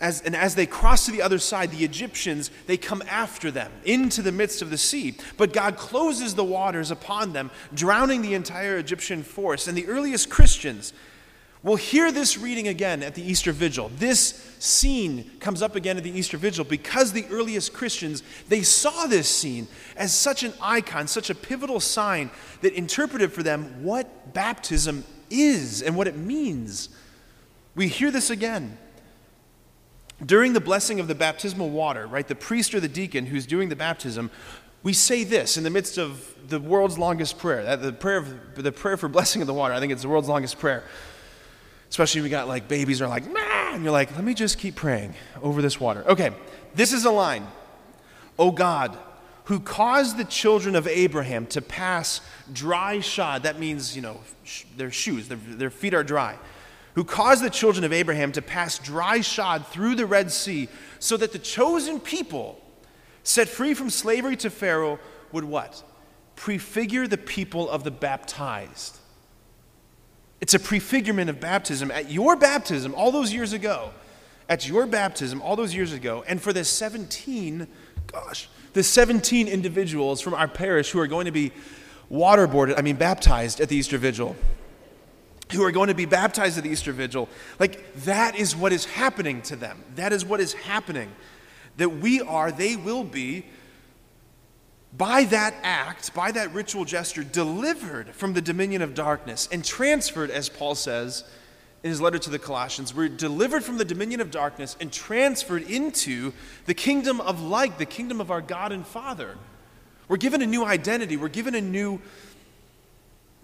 as, 0.00 0.22
and 0.22 0.34
as 0.34 0.56
they 0.56 0.66
cross 0.66 1.06
to 1.06 1.12
the 1.12 1.22
other 1.22 1.38
side, 1.38 1.70
the 1.70 1.84
Egyptians, 1.84 2.50
they 2.66 2.76
come 2.76 3.02
after 3.08 3.52
them 3.52 3.70
into 3.84 4.22
the 4.22 4.32
midst 4.32 4.60
of 4.60 4.70
the 4.70 4.78
sea. 4.78 5.16
But 5.36 5.52
God 5.52 5.76
closes 5.76 6.34
the 6.34 6.44
waters 6.44 6.90
upon 6.90 7.32
them, 7.32 7.52
drowning 7.74 8.22
the 8.22 8.34
entire 8.34 8.76
Egyptian 8.76 9.22
force. 9.22 9.68
And 9.68 9.76
the 9.76 9.86
earliest 9.86 10.30
Christians, 10.30 10.92
We'll 11.62 11.76
hear 11.76 12.12
this 12.12 12.38
reading 12.38 12.68
again 12.68 13.02
at 13.02 13.14
the 13.14 13.22
Easter 13.22 13.50
Vigil. 13.50 13.90
This 13.96 14.54
scene 14.60 15.30
comes 15.40 15.60
up 15.60 15.74
again 15.74 15.96
at 15.96 16.04
the 16.04 16.16
Easter 16.16 16.36
Vigil 16.36 16.64
because 16.64 17.12
the 17.12 17.26
earliest 17.30 17.72
Christians, 17.72 18.22
they 18.48 18.62
saw 18.62 19.06
this 19.06 19.28
scene 19.28 19.66
as 19.96 20.14
such 20.14 20.44
an 20.44 20.52
icon, 20.62 21.08
such 21.08 21.30
a 21.30 21.34
pivotal 21.34 21.80
sign 21.80 22.30
that 22.60 22.74
interpreted 22.74 23.32
for 23.32 23.42
them 23.42 23.82
what 23.82 24.32
baptism 24.32 25.04
is 25.30 25.82
and 25.82 25.96
what 25.96 26.06
it 26.06 26.16
means. 26.16 26.90
We 27.74 27.88
hear 27.88 28.10
this 28.10 28.30
again. 28.30 28.78
During 30.24 30.52
the 30.52 30.60
blessing 30.60 31.00
of 31.00 31.08
the 31.08 31.14
baptismal 31.14 31.70
water, 31.70 32.06
right, 32.06 32.26
the 32.26 32.34
priest 32.34 32.74
or 32.74 32.80
the 32.80 32.88
deacon 32.88 33.26
who's 33.26 33.46
doing 33.46 33.68
the 33.68 33.76
baptism, 33.76 34.30
we 34.82 34.92
say 34.92 35.24
this 35.24 35.56
in 35.56 35.64
the 35.64 35.70
midst 35.70 35.98
of 35.98 36.34
the 36.48 36.60
world's 36.60 36.98
longest 36.98 37.38
prayer, 37.38 37.76
the 37.76 37.92
prayer, 37.92 38.18
of, 38.18 38.54
the 38.56 38.72
prayer 38.72 38.96
for 38.96 39.08
blessing 39.08 39.42
of 39.42 39.46
the 39.46 39.54
water. 39.54 39.74
I 39.74 39.80
think 39.80 39.92
it's 39.92 40.02
the 40.02 40.08
world's 40.08 40.28
longest 40.28 40.58
prayer. 40.58 40.84
Especially 41.90 42.20
we 42.20 42.28
got 42.28 42.48
like 42.48 42.68
babies 42.68 43.00
are 43.00 43.08
like, 43.08 43.30
Mah! 43.30 43.58
and 43.74 43.84
you're 43.84 43.92
like, 43.92 44.14
let 44.14 44.24
me 44.24 44.34
just 44.34 44.58
keep 44.58 44.74
praying 44.74 45.14
over 45.42 45.62
this 45.62 45.80
water. 45.80 46.04
Okay, 46.06 46.32
this 46.74 46.92
is 46.92 47.04
a 47.04 47.10
line. 47.10 47.46
Oh 48.38 48.50
God, 48.50 48.96
who 49.44 49.60
caused 49.60 50.16
the 50.16 50.24
children 50.24 50.76
of 50.76 50.86
Abraham 50.86 51.46
to 51.46 51.62
pass 51.62 52.20
dry 52.52 53.00
shod, 53.00 53.44
that 53.44 53.58
means, 53.58 53.96
you 53.96 54.02
know, 54.02 54.20
sh- 54.44 54.64
their 54.76 54.90
shoes, 54.90 55.28
their, 55.28 55.38
their 55.38 55.70
feet 55.70 55.94
are 55.94 56.04
dry, 56.04 56.38
who 56.94 57.04
caused 57.04 57.42
the 57.42 57.50
children 57.50 57.84
of 57.84 57.92
Abraham 57.92 58.32
to 58.32 58.42
pass 58.42 58.78
dry 58.78 59.20
shod 59.20 59.66
through 59.68 59.94
the 59.94 60.06
Red 60.06 60.30
Sea, 60.30 60.68
so 60.98 61.16
that 61.16 61.32
the 61.32 61.38
chosen 61.38 62.00
people, 62.00 62.60
set 63.22 63.48
free 63.48 63.74
from 63.74 63.90
slavery 63.90 64.36
to 64.36 64.50
Pharaoh, 64.50 64.98
would 65.32 65.44
what? 65.44 65.82
Prefigure 66.36 67.06
the 67.06 67.18
people 67.18 67.68
of 67.70 67.84
the 67.84 67.90
baptized. 67.90 68.98
It's 70.40 70.54
a 70.54 70.58
prefigurement 70.58 71.28
of 71.28 71.40
baptism. 71.40 71.90
At 71.90 72.10
your 72.10 72.36
baptism, 72.36 72.94
all 72.94 73.10
those 73.10 73.32
years 73.32 73.52
ago, 73.52 73.90
at 74.48 74.66
your 74.68 74.86
baptism, 74.86 75.42
all 75.42 75.56
those 75.56 75.74
years 75.74 75.92
ago, 75.92 76.24
and 76.26 76.40
for 76.40 76.52
the 76.52 76.64
17, 76.64 77.66
gosh, 78.06 78.48
the 78.72 78.82
17 78.82 79.48
individuals 79.48 80.20
from 80.20 80.34
our 80.34 80.48
parish 80.48 80.90
who 80.90 81.00
are 81.00 81.06
going 81.06 81.26
to 81.26 81.32
be 81.32 81.52
waterboarded, 82.10 82.78
I 82.78 82.82
mean, 82.82 82.96
baptized 82.96 83.60
at 83.60 83.68
the 83.68 83.76
Easter 83.76 83.98
Vigil, 83.98 84.36
who 85.52 85.64
are 85.64 85.72
going 85.72 85.88
to 85.88 85.94
be 85.94 86.06
baptized 86.06 86.56
at 86.56 86.64
the 86.64 86.70
Easter 86.70 86.92
Vigil, 86.92 87.28
like 87.58 87.94
that 88.04 88.36
is 88.36 88.54
what 88.54 88.72
is 88.72 88.84
happening 88.84 89.42
to 89.42 89.56
them. 89.56 89.82
That 89.96 90.12
is 90.12 90.24
what 90.24 90.40
is 90.40 90.52
happening. 90.52 91.10
That 91.76 91.90
we 91.90 92.20
are, 92.20 92.50
they 92.50 92.76
will 92.76 93.04
be 93.04 93.44
by 94.96 95.24
that 95.24 95.54
act, 95.62 96.14
by 96.14 96.32
that 96.32 96.52
ritual 96.54 96.84
gesture, 96.84 97.22
delivered 97.22 98.14
from 98.14 98.32
the 98.32 98.40
dominion 98.40 98.82
of 98.82 98.94
darkness 98.94 99.48
and 99.52 99.64
transferred, 99.64 100.30
as 100.30 100.48
Paul 100.48 100.74
says 100.74 101.24
in 101.82 101.90
his 101.90 102.00
letter 102.00 102.18
to 102.18 102.30
the 102.30 102.38
Colossians, 102.38 102.94
we're 102.94 103.08
delivered 103.08 103.62
from 103.62 103.78
the 103.78 103.84
dominion 103.84 104.20
of 104.20 104.30
darkness 104.30 104.76
and 104.80 104.92
transferred 104.92 105.62
into 105.62 106.32
the 106.66 106.74
kingdom 106.74 107.20
of 107.20 107.40
light, 107.40 107.78
the 107.78 107.86
kingdom 107.86 108.20
of 108.20 108.30
our 108.30 108.40
God 108.40 108.72
and 108.72 108.86
Father. 108.86 109.36
We're 110.08 110.16
given 110.16 110.42
a 110.42 110.46
new 110.46 110.64
identity, 110.64 111.16
we're 111.16 111.28
given 111.28 111.54
a 111.54 111.60
new 111.60 112.00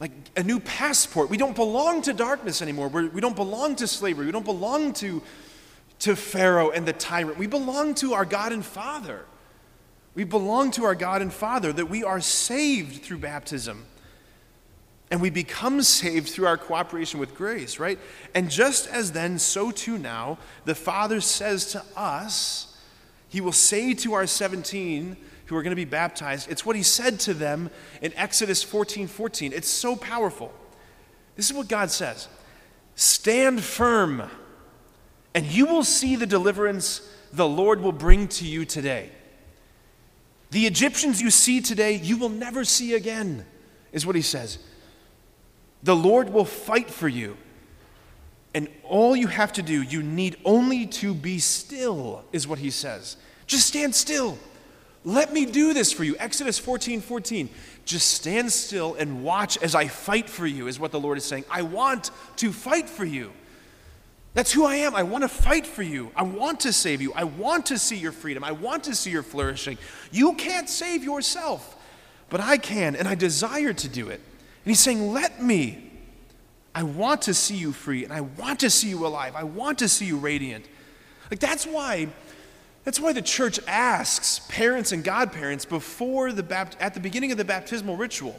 like 0.01 0.11
a 0.37 0.43
new 0.43 0.59
passport. 0.59 1.31
We 1.31 1.37
don't 1.37 1.55
belong 1.55 2.03
to 2.03 2.13
darkness 2.13 2.61
anymore. 2.61 2.89
We're, 2.89 3.09
we 3.09 3.21
do 3.21 3.29
not 3.29 3.37
belong 3.37 3.77
to 3.77 3.87
slavery. 3.87 4.27
We 4.27 4.33
don't 4.33 4.45
belong 4.45 4.93
to, 4.95 5.23
to 6.01 6.17
Pharaoh 6.17 6.71
and 6.71 6.85
the 6.85 6.93
tyrant. 6.93 7.39
We 7.39 7.47
belong 7.47 7.95
to 7.97 8.15
our 8.15 8.25
God 8.25 8.53
and 8.53 8.65
Father. 8.65 9.25
We 10.15 10.25
belong 10.25 10.71
to 10.73 10.85
our 10.85 10.95
God 10.95 11.23
and 11.23 11.33
Father, 11.33 11.73
that 11.73 11.87
we 11.87 12.05
are 12.05 12.21
saved 12.21 13.03
through 13.03 13.19
baptism. 13.19 13.87
And 15.11 15.21
we 15.21 15.31
become 15.31 15.83
saved 15.83 16.29
through 16.29 16.47
our 16.47 16.57
cooperation 16.57 17.21
with 17.21 17.35
grace, 17.35 17.79
right? 17.79 17.99
And 18.35 18.51
just 18.51 18.89
as 18.89 19.13
then, 19.13 19.39
so 19.39 19.71
too 19.71 19.99
now, 19.99 20.39
the 20.65 20.75
Father 20.75 21.21
says 21.21 21.67
to 21.73 21.85
us, 21.97 22.77
He 23.29 23.41
will 23.41 23.53
say 23.53 23.95
to 23.95 24.15
our 24.15 24.27
17 24.27 25.17
who 25.47 25.57
are 25.57 25.63
going 25.63 25.71
to 25.73 25.77
be 25.77 25.85
baptized, 25.85 26.51
it's 26.51 26.65
what 26.65 26.75
He 26.77 26.83
said 26.83 27.21
to 27.21 27.35
them 27.35 27.71
in 28.01 28.15
Exodus 28.15 28.63
14 28.63 29.07
14. 29.07 29.53
It's 29.53 29.69
so 29.69 29.95
powerful. 29.95 30.53
This 31.37 31.51
is 31.51 31.57
what 31.57 31.69
God 31.69 31.91
says 31.91 32.29
Stand 32.95 33.63
firm, 33.63 34.23
and 35.35 35.45
you 35.47 35.67
will 35.67 35.85
see 35.85 36.17
the 36.17 36.27
deliverance 36.27 37.09
the 37.33 37.49
Lord 37.49 37.81
will 37.81 37.93
bring 37.93 38.29
to 38.29 38.47
you 38.47 38.65
today. 38.65 39.11
The 40.55 40.69
Egyptians 40.69 41.21
you 41.21 41.33
see 41.33 41.61
today, 41.61 41.97
you 41.97 42.17
will 42.17 42.29
never 42.29 42.65
see 42.65 42.95
again, 42.95 43.45
is 43.91 44.07
what 44.07 44.15
he 44.15 44.23
says. 44.23 44.59
The 45.83 45.97
Lord 45.97 46.31
will 46.31 46.45
fight 46.45 46.89
for 46.89 47.09
you. 47.09 47.37
And 48.55 48.69
all 48.85 49.17
you 49.17 49.27
have 49.27 49.53
to 49.55 49.63
do, 49.63 49.83
you 49.83 50.01
need 50.01 50.37
only 50.45 50.87
to 50.87 51.13
be 51.13 51.41
still, 51.41 52.25
is 52.31 52.47
what 52.47 52.61
he 52.61 52.71
says. 52.71 53.17
Just 53.49 53.67
stand 53.67 53.97
still. 53.97 54.39
Let 55.03 55.33
me 55.33 55.45
do 55.45 55.75
this 55.75 55.93
for 55.93 56.05
you. 56.05 56.15
Exodus 56.21 56.57
14 56.57 57.01
14. 57.01 57.49
Just 57.85 58.13
stand 58.13 58.53
still 58.53 58.95
and 58.95 59.25
watch 59.25 59.59
as 59.61 59.75
I 59.75 59.89
fight 59.89 60.31
for 60.31 60.47
you, 60.47 60.69
is 60.69 60.79
what 60.79 60.93
the 60.93 61.01
Lord 61.01 61.19
is 61.19 61.25
saying. 61.25 61.47
I 61.51 61.63
want 61.63 62.13
to 62.37 62.53
fight 62.53 62.89
for 62.89 63.05
you. 63.05 63.33
That's 64.35 64.53
who 64.53 64.65
I 64.65 64.77
am. 64.77 64.97
I 64.97 65.05
want 65.05 65.23
to 65.23 65.29
fight 65.29 65.65
for 65.67 65.83
you. 65.83 66.11
I 66.17 66.25
want 66.25 66.61
to 66.61 66.73
save 66.73 67.01
you. 67.01 67.13
I 67.15 67.25
want 67.25 67.67
to 67.67 67.79
see 67.79 67.97
your 67.97 68.13
freedom. 68.13 68.43
I 68.43 68.53
want 68.53 68.85
to 68.85 68.95
see 68.95 69.11
your 69.11 69.23
flourishing. 69.23 69.79
You 70.11 70.35
can't 70.35 70.69
save 70.69 71.05
yourself, 71.05 71.77
but 72.31 72.41
I 72.41 72.59
can, 72.59 72.97
and 72.97 73.07
I 73.07 73.15
desire 73.15 73.73
to 73.73 73.89
do 73.89 74.09
it. 74.09 74.21
And 74.21 74.71
he's 74.71 74.81
saying, 74.81 75.13
Let 75.13 75.43
me. 75.43 75.93
I 76.77 76.83
want 76.83 77.23
to 77.23 77.35
see 77.35 77.55
you 77.55 77.71
free, 77.71 78.03
and 78.03 78.13
I 78.13 78.23
want 78.23 78.61
to 78.61 78.71
see 78.71 78.89
you 78.89 79.07
alive. 79.07 79.37
I 79.37 79.45
want 79.45 79.79
to 79.79 79.89
see 79.89 80.07
you 80.07 80.19
radiant. 80.19 80.67
Like 81.31 81.39
that's 81.39 81.65
why. 81.65 82.09
That's 82.83 83.01
why 83.01 83.13
the 83.13 83.23
church 83.23 83.59
asks 83.67 84.41
parents 84.49 84.93
and 84.93 85.03
godparents 85.03 85.65
before 85.65 86.33
the 86.33 86.43
bapt- 86.43 86.77
at 86.81 86.93
the 86.93 87.01
beginning 87.01 87.33
of 87.33 87.39
the 87.39 87.45
baptismal 87.45 87.97
ritual. 87.97 88.39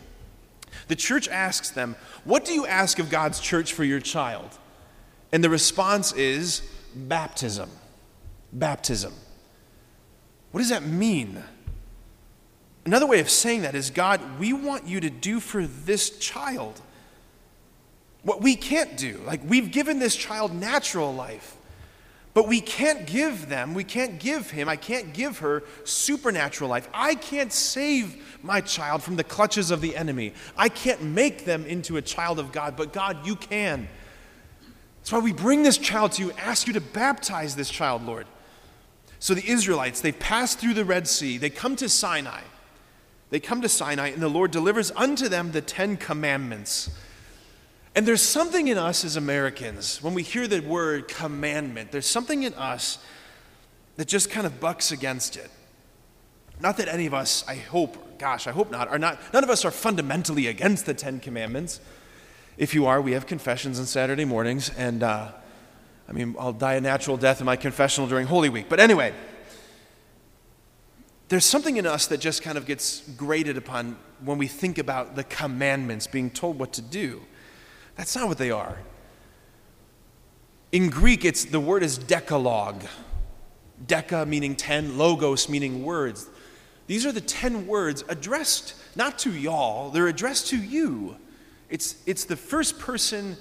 The 0.87 0.95
church 0.95 1.27
asks 1.29 1.71
them, 1.71 1.95
What 2.25 2.45
do 2.45 2.53
you 2.53 2.67
ask 2.67 2.99
of 2.99 3.09
God's 3.09 3.39
church 3.39 3.73
for 3.73 3.83
your 3.83 3.99
child? 3.99 4.59
And 5.35 5.43
the 5.43 5.49
response 5.49 6.13
is 6.13 6.61
baptism. 6.95 7.69
Baptism. 8.53 9.11
What 10.51 10.61
does 10.61 10.69
that 10.69 10.85
mean? 10.85 11.43
Another 12.85 13.05
way 13.05 13.19
of 13.19 13.29
saying 13.29 13.63
that 13.63 13.75
is 13.75 13.89
God, 13.89 14.21
we 14.39 14.53
want 14.53 14.87
you 14.87 15.01
to 15.01 15.09
do 15.09 15.41
for 15.41 15.67
this 15.67 16.17
child 16.19 16.79
what 18.23 18.41
we 18.41 18.55
can't 18.55 18.95
do. 18.95 19.19
Like, 19.25 19.41
we've 19.45 19.73
given 19.73 19.99
this 19.99 20.15
child 20.15 20.55
natural 20.55 21.13
life, 21.13 21.57
but 22.33 22.47
we 22.47 22.61
can't 22.61 23.05
give 23.05 23.49
them, 23.49 23.73
we 23.73 23.83
can't 23.83 24.21
give 24.21 24.51
him, 24.51 24.69
I 24.69 24.77
can't 24.77 25.13
give 25.13 25.39
her 25.39 25.63
supernatural 25.83 26.69
life. 26.69 26.87
I 26.93 27.13
can't 27.13 27.51
save 27.51 28.39
my 28.41 28.61
child 28.61 29.03
from 29.03 29.17
the 29.17 29.25
clutches 29.25 29.69
of 29.69 29.81
the 29.81 29.97
enemy. 29.97 30.31
I 30.55 30.69
can't 30.69 31.03
make 31.03 31.43
them 31.43 31.65
into 31.65 31.97
a 31.97 32.01
child 32.01 32.39
of 32.39 32.53
God, 32.53 32.77
but 32.77 32.93
God, 32.93 33.27
you 33.27 33.35
can. 33.35 33.89
That's 35.05 35.11
why 35.11 35.19
we 35.19 35.33
bring 35.33 35.61
this 35.61 35.77
child 35.77 36.13
to 36.13 36.23
you, 36.23 36.31
ask 36.31 36.65
you 36.65 36.73
to 36.73 36.81
baptize 36.81 37.55
this 37.55 37.69
child, 37.69 38.03
Lord. 38.07 38.25
So 39.19 39.35
the 39.35 39.47
Israelites, 39.47 40.01
they 40.01 40.11
pass 40.11 40.55
through 40.55 40.73
the 40.73 40.83
Red 40.83 41.07
Sea, 41.07 41.37
they 41.37 41.51
come 41.51 41.75
to 41.75 41.87
Sinai. 41.87 42.41
They 43.29 43.39
come 43.39 43.61
to 43.61 43.69
Sinai, 43.69 44.07
and 44.07 44.19
the 44.19 44.29
Lord 44.29 44.49
delivers 44.49 44.89
unto 44.95 45.29
them 45.29 45.51
the 45.51 45.61
Ten 45.61 45.95
Commandments. 45.95 46.89
And 47.93 48.07
there's 48.07 48.23
something 48.23 48.67
in 48.67 48.79
us 48.79 49.05
as 49.05 49.15
Americans, 49.15 50.01
when 50.01 50.15
we 50.15 50.23
hear 50.23 50.47
the 50.47 50.61
word 50.61 51.07
commandment, 51.07 51.91
there's 51.91 52.07
something 52.07 52.41
in 52.41 52.55
us 52.55 52.97
that 53.97 54.07
just 54.07 54.31
kind 54.31 54.47
of 54.47 54.59
bucks 54.59 54.91
against 54.91 55.37
it. 55.37 55.51
Not 56.59 56.77
that 56.77 56.87
any 56.87 57.05
of 57.05 57.13
us, 57.13 57.47
I 57.47 57.57
hope, 57.57 58.17
gosh, 58.17 58.47
I 58.47 58.51
hope 58.51 58.71
not, 58.71 58.87
are 58.87 58.97
not, 58.97 59.19
none 59.31 59.43
of 59.43 59.51
us 59.51 59.65
are 59.65 59.71
fundamentally 59.71 60.47
against 60.47 60.87
the 60.87 60.95
Ten 60.95 61.19
Commandments. 61.19 61.79
If 62.57 62.73
you 62.73 62.85
are, 62.85 63.01
we 63.01 63.11
have 63.11 63.27
confessions 63.27 63.79
on 63.79 63.85
Saturday 63.85 64.23
mornings, 64.23 64.69
and 64.77 65.03
uh, 65.03 65.31
I 66.07 66.11
mean, 66.13 66.35
I'll 66.39 66.53
die 66.53 66.75
a 66.75 66.81
natural 66.81 67.17
death 67.17 67.41
in 67.41 67.45
my 67.45 67.57
confessional 67.57 68.07
during 68.07 68.27
Holy 68.27 68.47
Week. 68.47 68.67
But 68.69 68.79
anyway, 68.79 69.13
there's 71.27 71.43
something 71.43 71.75
in 71.75 71.85
us 71.85 72.07
that 72.07 72.19
just 72.19 72.43
kind 72.43 72.57
of 72.57 72.65
gets 72.65 73.01
grated 73.17 73.57
upon 73.57 73.97
when 74.23 74.37
we 74.37 74.47
think 74.47 74.77
about 74.77 75.17
the 75.17 75.25
commandments, 75.25 76.07
being 76.07 76.29
told 76.29 76.57
what 76.57 76.71
to 76.73 76.81
do. 76.81 77.23
That's 77.97 78.15
not 78.15 78.29
what 78.29 78.37
they 78.37 78.51
are. 78.51 78.77
In 80.71 80.89
Greek, 80.89 81.25
it's 81.25 81.43
the 81.43 81.59
word 81.59 81.83
is 81.83 81.97
decalogue. 81.97 82.83
Deca 83.85 84.25
meaning 84.25 84.55
ten, 84.55 84.97
logos 84.97 85.49
meaning 85.49 85.83
words. 85.83 86.29
These 86.87 87.05
are 87.05 87.11
the 87.11 87.19
ten 87.19 87.67
words 87.67 88.05
addressed 88.07 88.75
not 88.95 89.19
to 89.19 89.31
y'all, 89.33 89.89
they're 89.89 90.07
addressed 90.07 90.47
to 90.47 90.57
you. 90.57 91.17
It's, 91.69 91.95
it's 92.05 92.25
the 92.25 92.35
first 92.35 92.79
person, 92.79 93.37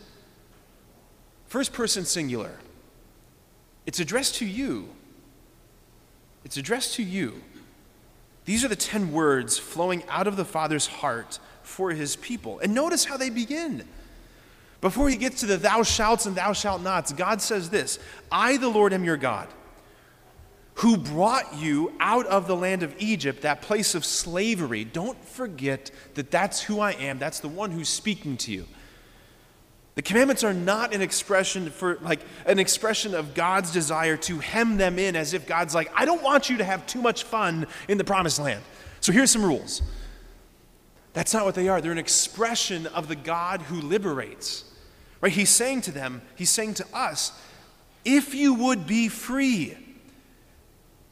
first 1.47 1.73
person 1.73 2.05
singular. 2.05 2.59
It's 3.87 4.01
addressed 4.01 4.37
to 4.37 4.47
you. 4.47 4.89
It's 6.45 6.57
addressed 6.57 6.95
to 6.95 7.03
you. 7.03 7.43
These 8.45 8.65
are 8.65 8.69
the 8.69 8.77
10 8.77 9.13
words 9.13 9.59
flowing 9.59 10.03
out 10.09 10.27
of 10.27 10.37
the 10.37 10.45
Father's 10.45 10.87
heart 10.87 11.39
for 11.63 11.91
his 11.91 12.17
people. 12.17 12.59
And 12.61 12.75
notice 12.75 13.05
how 13.05 13.17
they 13.17 13.31
begin. 13.31 13.85
Before 14.81 15.09
he 15.09 15.17
gets 15.17 15.41
to 15.41 15.47
the 15.47 15.57
thou 15.57 15.83
shalt 15.83 16.27
and 16.27 16.37
thou 16.37 16.53
shalt 16.53 16.83
nots, 16.83 17.13
God 17.13 17.41
says 17.41 17.71
this 17.71 17.99
I, 18.31 18.59
the 18.59 18.69
Lord, 18.69 18.93
am 18.93 19.05
your 19.05 19.17
God, 19.17 19.49
who 20.75 20.97
brought 20.97 21.55
you 21.55 21.93
out 22.01 22.27
of 22.27 22.47
the 22.47 22.57
land 22.57 22.83
of 22.83 22.95
Egypt, 22.99 23.43
that 23.43 23.63
place 23.63 23.95
of 23.95 24.05
slavery. 24.05 24.85
Don't 24.85 25.23
forget 25.25 25.91
that 26.15 26.31
that's 26.31 26.63
who 26.63 26.81
I 26.81 26.93
am. 26.93 27.19
That's 27.19 27.41
the 27.41 27.49
one 27.49 27.71
who's 27.71 27.89
speaking 27.89 28.37
to 28.39 28.53
you. 28.53 28.67
The 29.95 30.03
commandments 30.03 30.43
are 30.43 30.53
not 30.53 30.93
an 30.93 31.01
expression 31.01 31.71
for 31.71 31.99
like 32.03 32.21
an 32.47 32.59
expression 32.59 33.15
of 33.15 33.35
God's 33.35 33.73
desire 33.73 34.17
to 34.19 34.41
hem 34.41 34.77
them 34.77 34.99
in 34.99 35.15
as 35.15 35.35
if 35.35 35.47
God's 35.47 35.75
like, 35.75 35.93
I 35.95 36.05
don't 36.05 36.23
want 36.23 36.51
you 36.51 36.57
to 36.57 36.65
have 36.65 36.85
too 36.87 37.01
much 37.01 37.23
fun 37.23 37.69
in 37.87 37.97
the 37.97 38.05
promised 38.05 38.41
land. 38.41 38.63
So 39.01 39.13
here's 39.13 39.31
some 39.31 39.45
rules. 39.45 39.83
That's 41.13 41.33
not 41.33 41.45
what 41.45 41.55
they 41.55 41.69
are. 41.69 41.81
They're 41.81 41.93
an 41.93 41.99
expression 41.99 42.89
of 42.89 43.07
the 43.07 43.15
God 43.15 43.63
who 43.63 43.81
liberates. 43.81 44.65
Right? 45.21 45.31
He's 45.31 45.51
saying 45.51 45.83
to 45.83 45.93
them, 45.93 46.23
he's 46.35 46.51
saying 46.51 46.75
to 46.75 46.87
us, 46.93 47.41
if 48.05 48.35
you 48.35 48.53
would 48.55 48.89
be 48.89 49.09
free, 49.09 49.77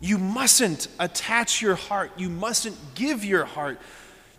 you 0.02 0.18
mustn't 0.18 0.88
attach 0.98 1.62
your 1.62 1.76
heart, 1.76 2.12
you 2.18 2.28
mustn't 2.28 2.76
give 2.94 3.24
your 3.24 3.46
heart 3.46 3.78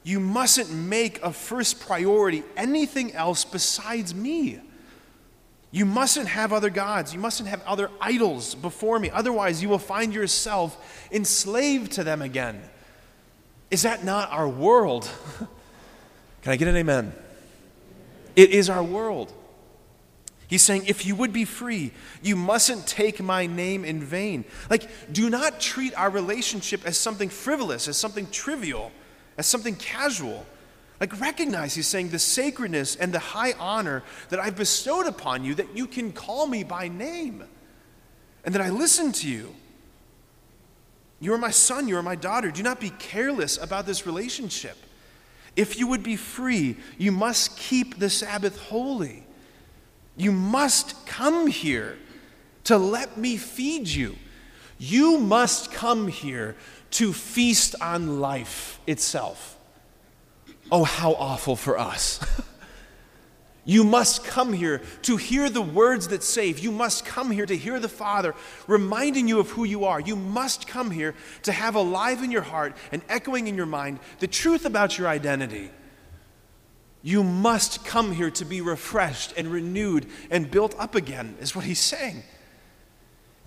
you 0.03 0.19
mustn't 0.19 0.69
make 0.69 1.21
a 1.23 1.31
first 1.31 1.79
priority 1.79 2.43
anything 2.57 3.13
else 3.13 3.45
besides 3.45 4.13
me. 4.13 4.59
You 5.71 5.85
mustn't 5.85 6.27
have 6.27 6.53
other 6.53 6.69
gods. 6.69 7.13
You 7.13 7.19
mustn't 7.19 7.49
have 7.49 7.63
other 7.65 7.89
idols 7.99 8.53
before 8.53 8.99
me. 8.99 9.09
Otherwise, 9.09 9.61
you 9.61 9.69
will 9.69 9.79
find 9.79 10.13
yourself 10.13 11.07
enslaved 11.11 11.93
to 11.93 12.03
them 12.03 12.21
again. 12.21 12.61
Is 13.71 13.81
that 13.81 14.03
not 14.03 14.31
our 14.31 14.47
world? 14.47 15.09
Can 16.43 16.51
I 16.51 16.57
get 16.57 16.67
an 16.67 16.75
amen? 16.75 17.13
It 18.35 18.51
is 18.51 18.69
our 18.69 18.83
world. 18.83 19.31
He's 20.53 20.61
saying, 20.61 20.83
if 20.85 21.03
you 21.03 21.15
would 21.15 21.33
be 21.33 21.45
free, 21.45 21.91
you 22.21 22.35
mustn't 22.35 22.85
take 22.85 23.19
my 23.19 23.47
name 23.47 23.83
in 23.83 24.03
vain. 24.03 24.45
Like, 24.69 24.87
do 25.11 25.31
not 25.31 25.59
treat 25.59 25.95
our 25.95 26.11
relationship 26.11 26.85
as 26.85 26.95
something 26.95 27.29
frivolous, 27.29 27.87
as 27.87 27.97
something 27.97 28.27
trivial 28.29 28.91
as 29.35 29.47
something 29.47 29.75
casual. 29.75 30.45
Like, 30.99 31.19
recognize, 31.19 31.73
he's 31.73 31.87
saying, 31.87 32.09
the 32.09 32.19
sacredness 32.19 32.95
and 32.95 33.11
the 33.11 33.17
high 33.17 33.53
honor 33.53 34.03
that 34.29 34.39
I've 34.39 34.55
bestowed 34.55 35.07
upon 35.07 35.43
you, 35.43 35.55
that 35.55 35.75
you 35.75 35.87
can 35.87 36.11
call 36.11 36.45
me 36.45 36.63
by 36.63 36.87
name, 36.87 37.43
and 38.45 38.53
that 38.53 38.61
I 38.61 38.69
listen 38.69 39.11
to 39.11 39.27
you. 39.27 39.55
You 41.19 41.33
are 41.33 41.39
my 41.39 41.49
son, 41.49 41.87
you 41.87 41.97
are 41.97 42.03
my 42.03 42.15
daughter. 42.15 42.51
Do 42.51 42.61
not 42.61 42.79
be 42.79 42.91
careless 42.91 43.57
about 43.57 43.87
this 43.87 44.05
relationship. 44.05 44.77
If 45.55 45.79
you 45.79 45.87
would 45.87 46.03
be 46.03 46.15
free, 46.15 46.77
you 46.99 47.11
must 47.11 47.57
keep 47.57 47.97
the 47.97 48.11
Sabbath 48.11 48.59
holy. 48.59 49.25
You 50.15 50.31
must 50.31 51.05
come 51.05 51.47
here 51.47 51.97
to 52.65 52.77
let 52.77 53.17
me 53.17 53.37
feed 53.37 53.87
you. 53.87 54.15
You 54.77 55.17
must 55.17 55.71
come 55.71 56.07
here 56.07 56.55
to 56.91 57.13
feast 57.13 57.75
on 57.81 58.19
life 58.19 58.79
itself. 58.85 59.57
Oh, 60.71 60.83
how 60.83 61.13
awful 61.13 61.55
for 61.55 61.77
us. 61.77 62.19
you 63.65 63.83
must 63.83 64.23
come 64.23 64.53
here 64.53 64.81
to 65.03 65.17
hear 65.17 65.49
the 65.49 65.61
words 65.61 66.09
that 66.09 66.23
save. 66.23 66.59
You 66.59 66.71
must 66.71 67.05
come 67.05 67.31
here 67.31 67.45
to 67.45 67.57
hear 67.57 67.79
the 67.79 67.89
Father 67.89 68.35
reminding 68.67 69.27
you 69.27 69.39
of 69.39 69.49
who 69.51 69.63
you 69.63 69.85
are. 69.85 69.99
You 69.99 70.15
must 70.15 70.67
come 70.67 70.91
here 70.91 71.15
to 71.43 71.51
have 71.51 71.75
alive 71.75 72.23
in 72.23 72.31
your 72.31 72.41
heart 72.41 72.75
and 72.91 73.01
echoing 73.09 73.47
in 73.47 73.55
your 73.55 73.65
mind 73.65 73.99
the 74.19 74.27
truth 74.27 74.65
about 74.65 74.97
your 74.97 75.07
identity. 75.07 75.71
You 77.03 77.23
must 77.23 77.85
come 77.85 78.13
here 78.13 78.31
to 78.31 78.45
be 78.45 78.61
refreshed 78.61 79.33
and 79.37 79.49
renewed 79.49 80.07
and 80.31 80.49
built 80.49 80.73
up 80.79 80.95
again, 80.95 81.35
is 81.39 81.55
what 81.55 81.65
he's 81.65 81.79
saying. 81.79 82.23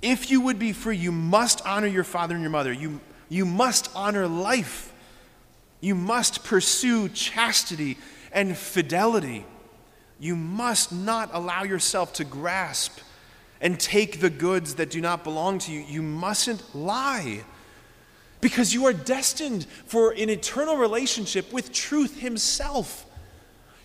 If 0.03 0.31
you 0.31 0.43
would 0.43 0.59
be 0.59 0.73
free, 0.73 0.97
you 0.97 1.11
must 1.11 1.67
honor 1.67 1.87
your 1.87 2.05
father 2.05 2.35
and 2.35 2.43
your 2.43 2.51
mother. 2.51 2.73
You 2.73 3.01
you 3.29 3.45
must 3.45 3.91
honor 3.95 4.29
life. 4.29 4.93
You 5.81 5.95
must 5.95 6.45
pursue 6.45 7.09
chastity 7.09 7.99
and 8.33 8.57
fidelity. 8.57 9.45
You 10.19 10.37
must 10.37 10.93
not 10.93 11.31
allow 11.33 11.65
yourself 11.65 12.13
to 12.15 12.25
grasp 12.25 13.01
and 13.61 13.79
take 13.79 14.21
the 14.21 14.31
goods 14.31 14.77
that 14.77 14.91
do 14.91 15.01
not 15.01 15.25
belong 15.25 15.59
to 15.61 15.73
you. 15.73 15.81
You 15.81 16.03
mustn't 16.03 16.75
lie 16.75 17.45
because 18.41 18.73
you 18.73 18.87
are 18.87 18.93
destined 18.93 19.67
for 19.87 20.13
an 20.13 20.31
eternal 20.31 20.77
relationship 20.77 21.53
with 21.53 21.73
truth 21.73 22.21
Himself. 22.21 23.06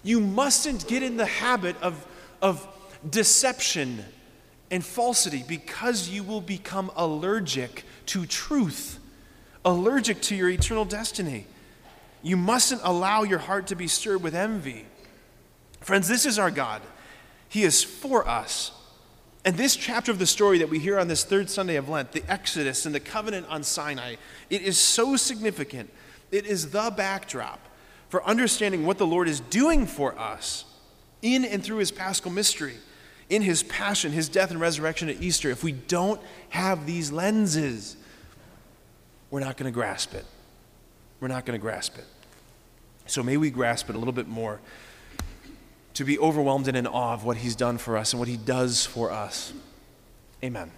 You 0.04 0.20
mustn't 0.20 0.88
get 0.88 1.04
in 1.04 1.18
the 1.18 1.26
habit 1.26 1.76
of, 1.82 2.06
of 2.42 2.68
deception 3.08 4.04
and 4.70 4.84
falsity 4.84 5.44
because 5.48 6.10
you 6.10 6.24
will 6.24 6.42
become 6.42 6.92
allergic 6.96 7.84
to 8.08 8.26
truth 8.26 9.00
allergic 9.64 10.22
to 10.22 10.36
your 10.36 10.50
eternal 10.50 10.86
destiny. 10.86 11.46
You 12.24 12.38
mustn't 12.38 12.82
allow 12.84 13.24
your 13.24 13.40
heart 13.40 13.68
to 13.68 13.76
be 13.76 13.88
stirred 13.88 14.24
with 14.24 14.36
envy. 14.36 14.86
Friends, 15.82 16.08
this 16.08 16.26
is 16.26 16.38
our 16.38 16.52
God. 16.52 16.82
He 17.50 17.64
is 17.64 17.84
for 17.84 18.28
us. 18.28 18.72
And 19.44 19.58
this 19.58 19.76
chapter 19.76 20.12
of 20.12 20.20
the 20.20 20.28
story 20.28 20.60
that 20.60 20.70
we 20.70 20.78
hear 20.78 21.00
on 21.00 21.08
this 21.08 21.24
third 21.24 21.50
Sunday 21.50 21.76
of 21.76 21.90
Lent, 21.90 22.12
the 22.12 22.24
Exodus 22.28 22.86
and 22.86 22.94
the 22.94 23.00
covenant 23.00 23.48
on 23.50 23.64
Sinai, 23.64 24.16
it 24.52 24.62
is 24.62 24.78
so 24.78 25.16
significant. 25.16 25.90
It 26.32 26.46
is 26.46 26.70
the 26.70 26.94
backdrop 26.96 27.60
for 28.12 28.22
understanding 28.26 28.86
what 28.86 28.98
the 28.98 29.08
Lord 29.08 29.30
is 29.30 29.40
doing 29.40 29.86
for 29.86 30.20
us 30.20 30.66
in 31.22 31.46
and 31.46 31.64
through 31.64 31.78
his 31.78 31.92
paschal 31.92 32.30
mystery, 32.30 32.76
in 33.30 33.42
his 33.42 33.64
passion, 33.64 34.12
his 34.12 34.28
death 34.28 34.52
and 34.52 34.60
resurrection 34.60 35.08
at 35.08 35.22
Easter. 35.22 35.50
If 35.50 35.64
we 35.64 35.72
don't 35.72 36.20
have 36.50 36.86
these 36.86 37.10
lenses, 37.10 37.96
we're 39.30 39.40
not 39.40 39.56
going 39.56 39.72
to 39.72 39.74
grasp 39.74 40.14
it. 40.14 40.26
We're 41.22 41.30
not 41.30 41.46
going 41.46 41.58
to 41.58 41.62
grasp 41.62 41.98
it. 41.98 42.06
So 43.06 43.24
may 43.24 43.38
we 43.38 43.50
grasp 43.50 43.90
it 43.90 43.96
a 43.96 43.98
little 43.98 44.14
bit 44.14 44.28
more. 44.28 44.60
to 45.94 46.04
be 46.04 46.20
overwhelmed 46.20 46.68
and 46.68 46.76
in 46.76 46.88
awe 46.88 47.14
of 47.14 47.24
what 47.24 47.38
He's 47.38 47.56
done 47.56 47.78
for 47.78 47.96
us 47.96 48.12
and 48.12 48.20
what 48.20 48.28
He 48.28 48.38
does 48.38 48.86
for 48.86 49.10
us. 49.10 49.54
Amen. 50.44 50.72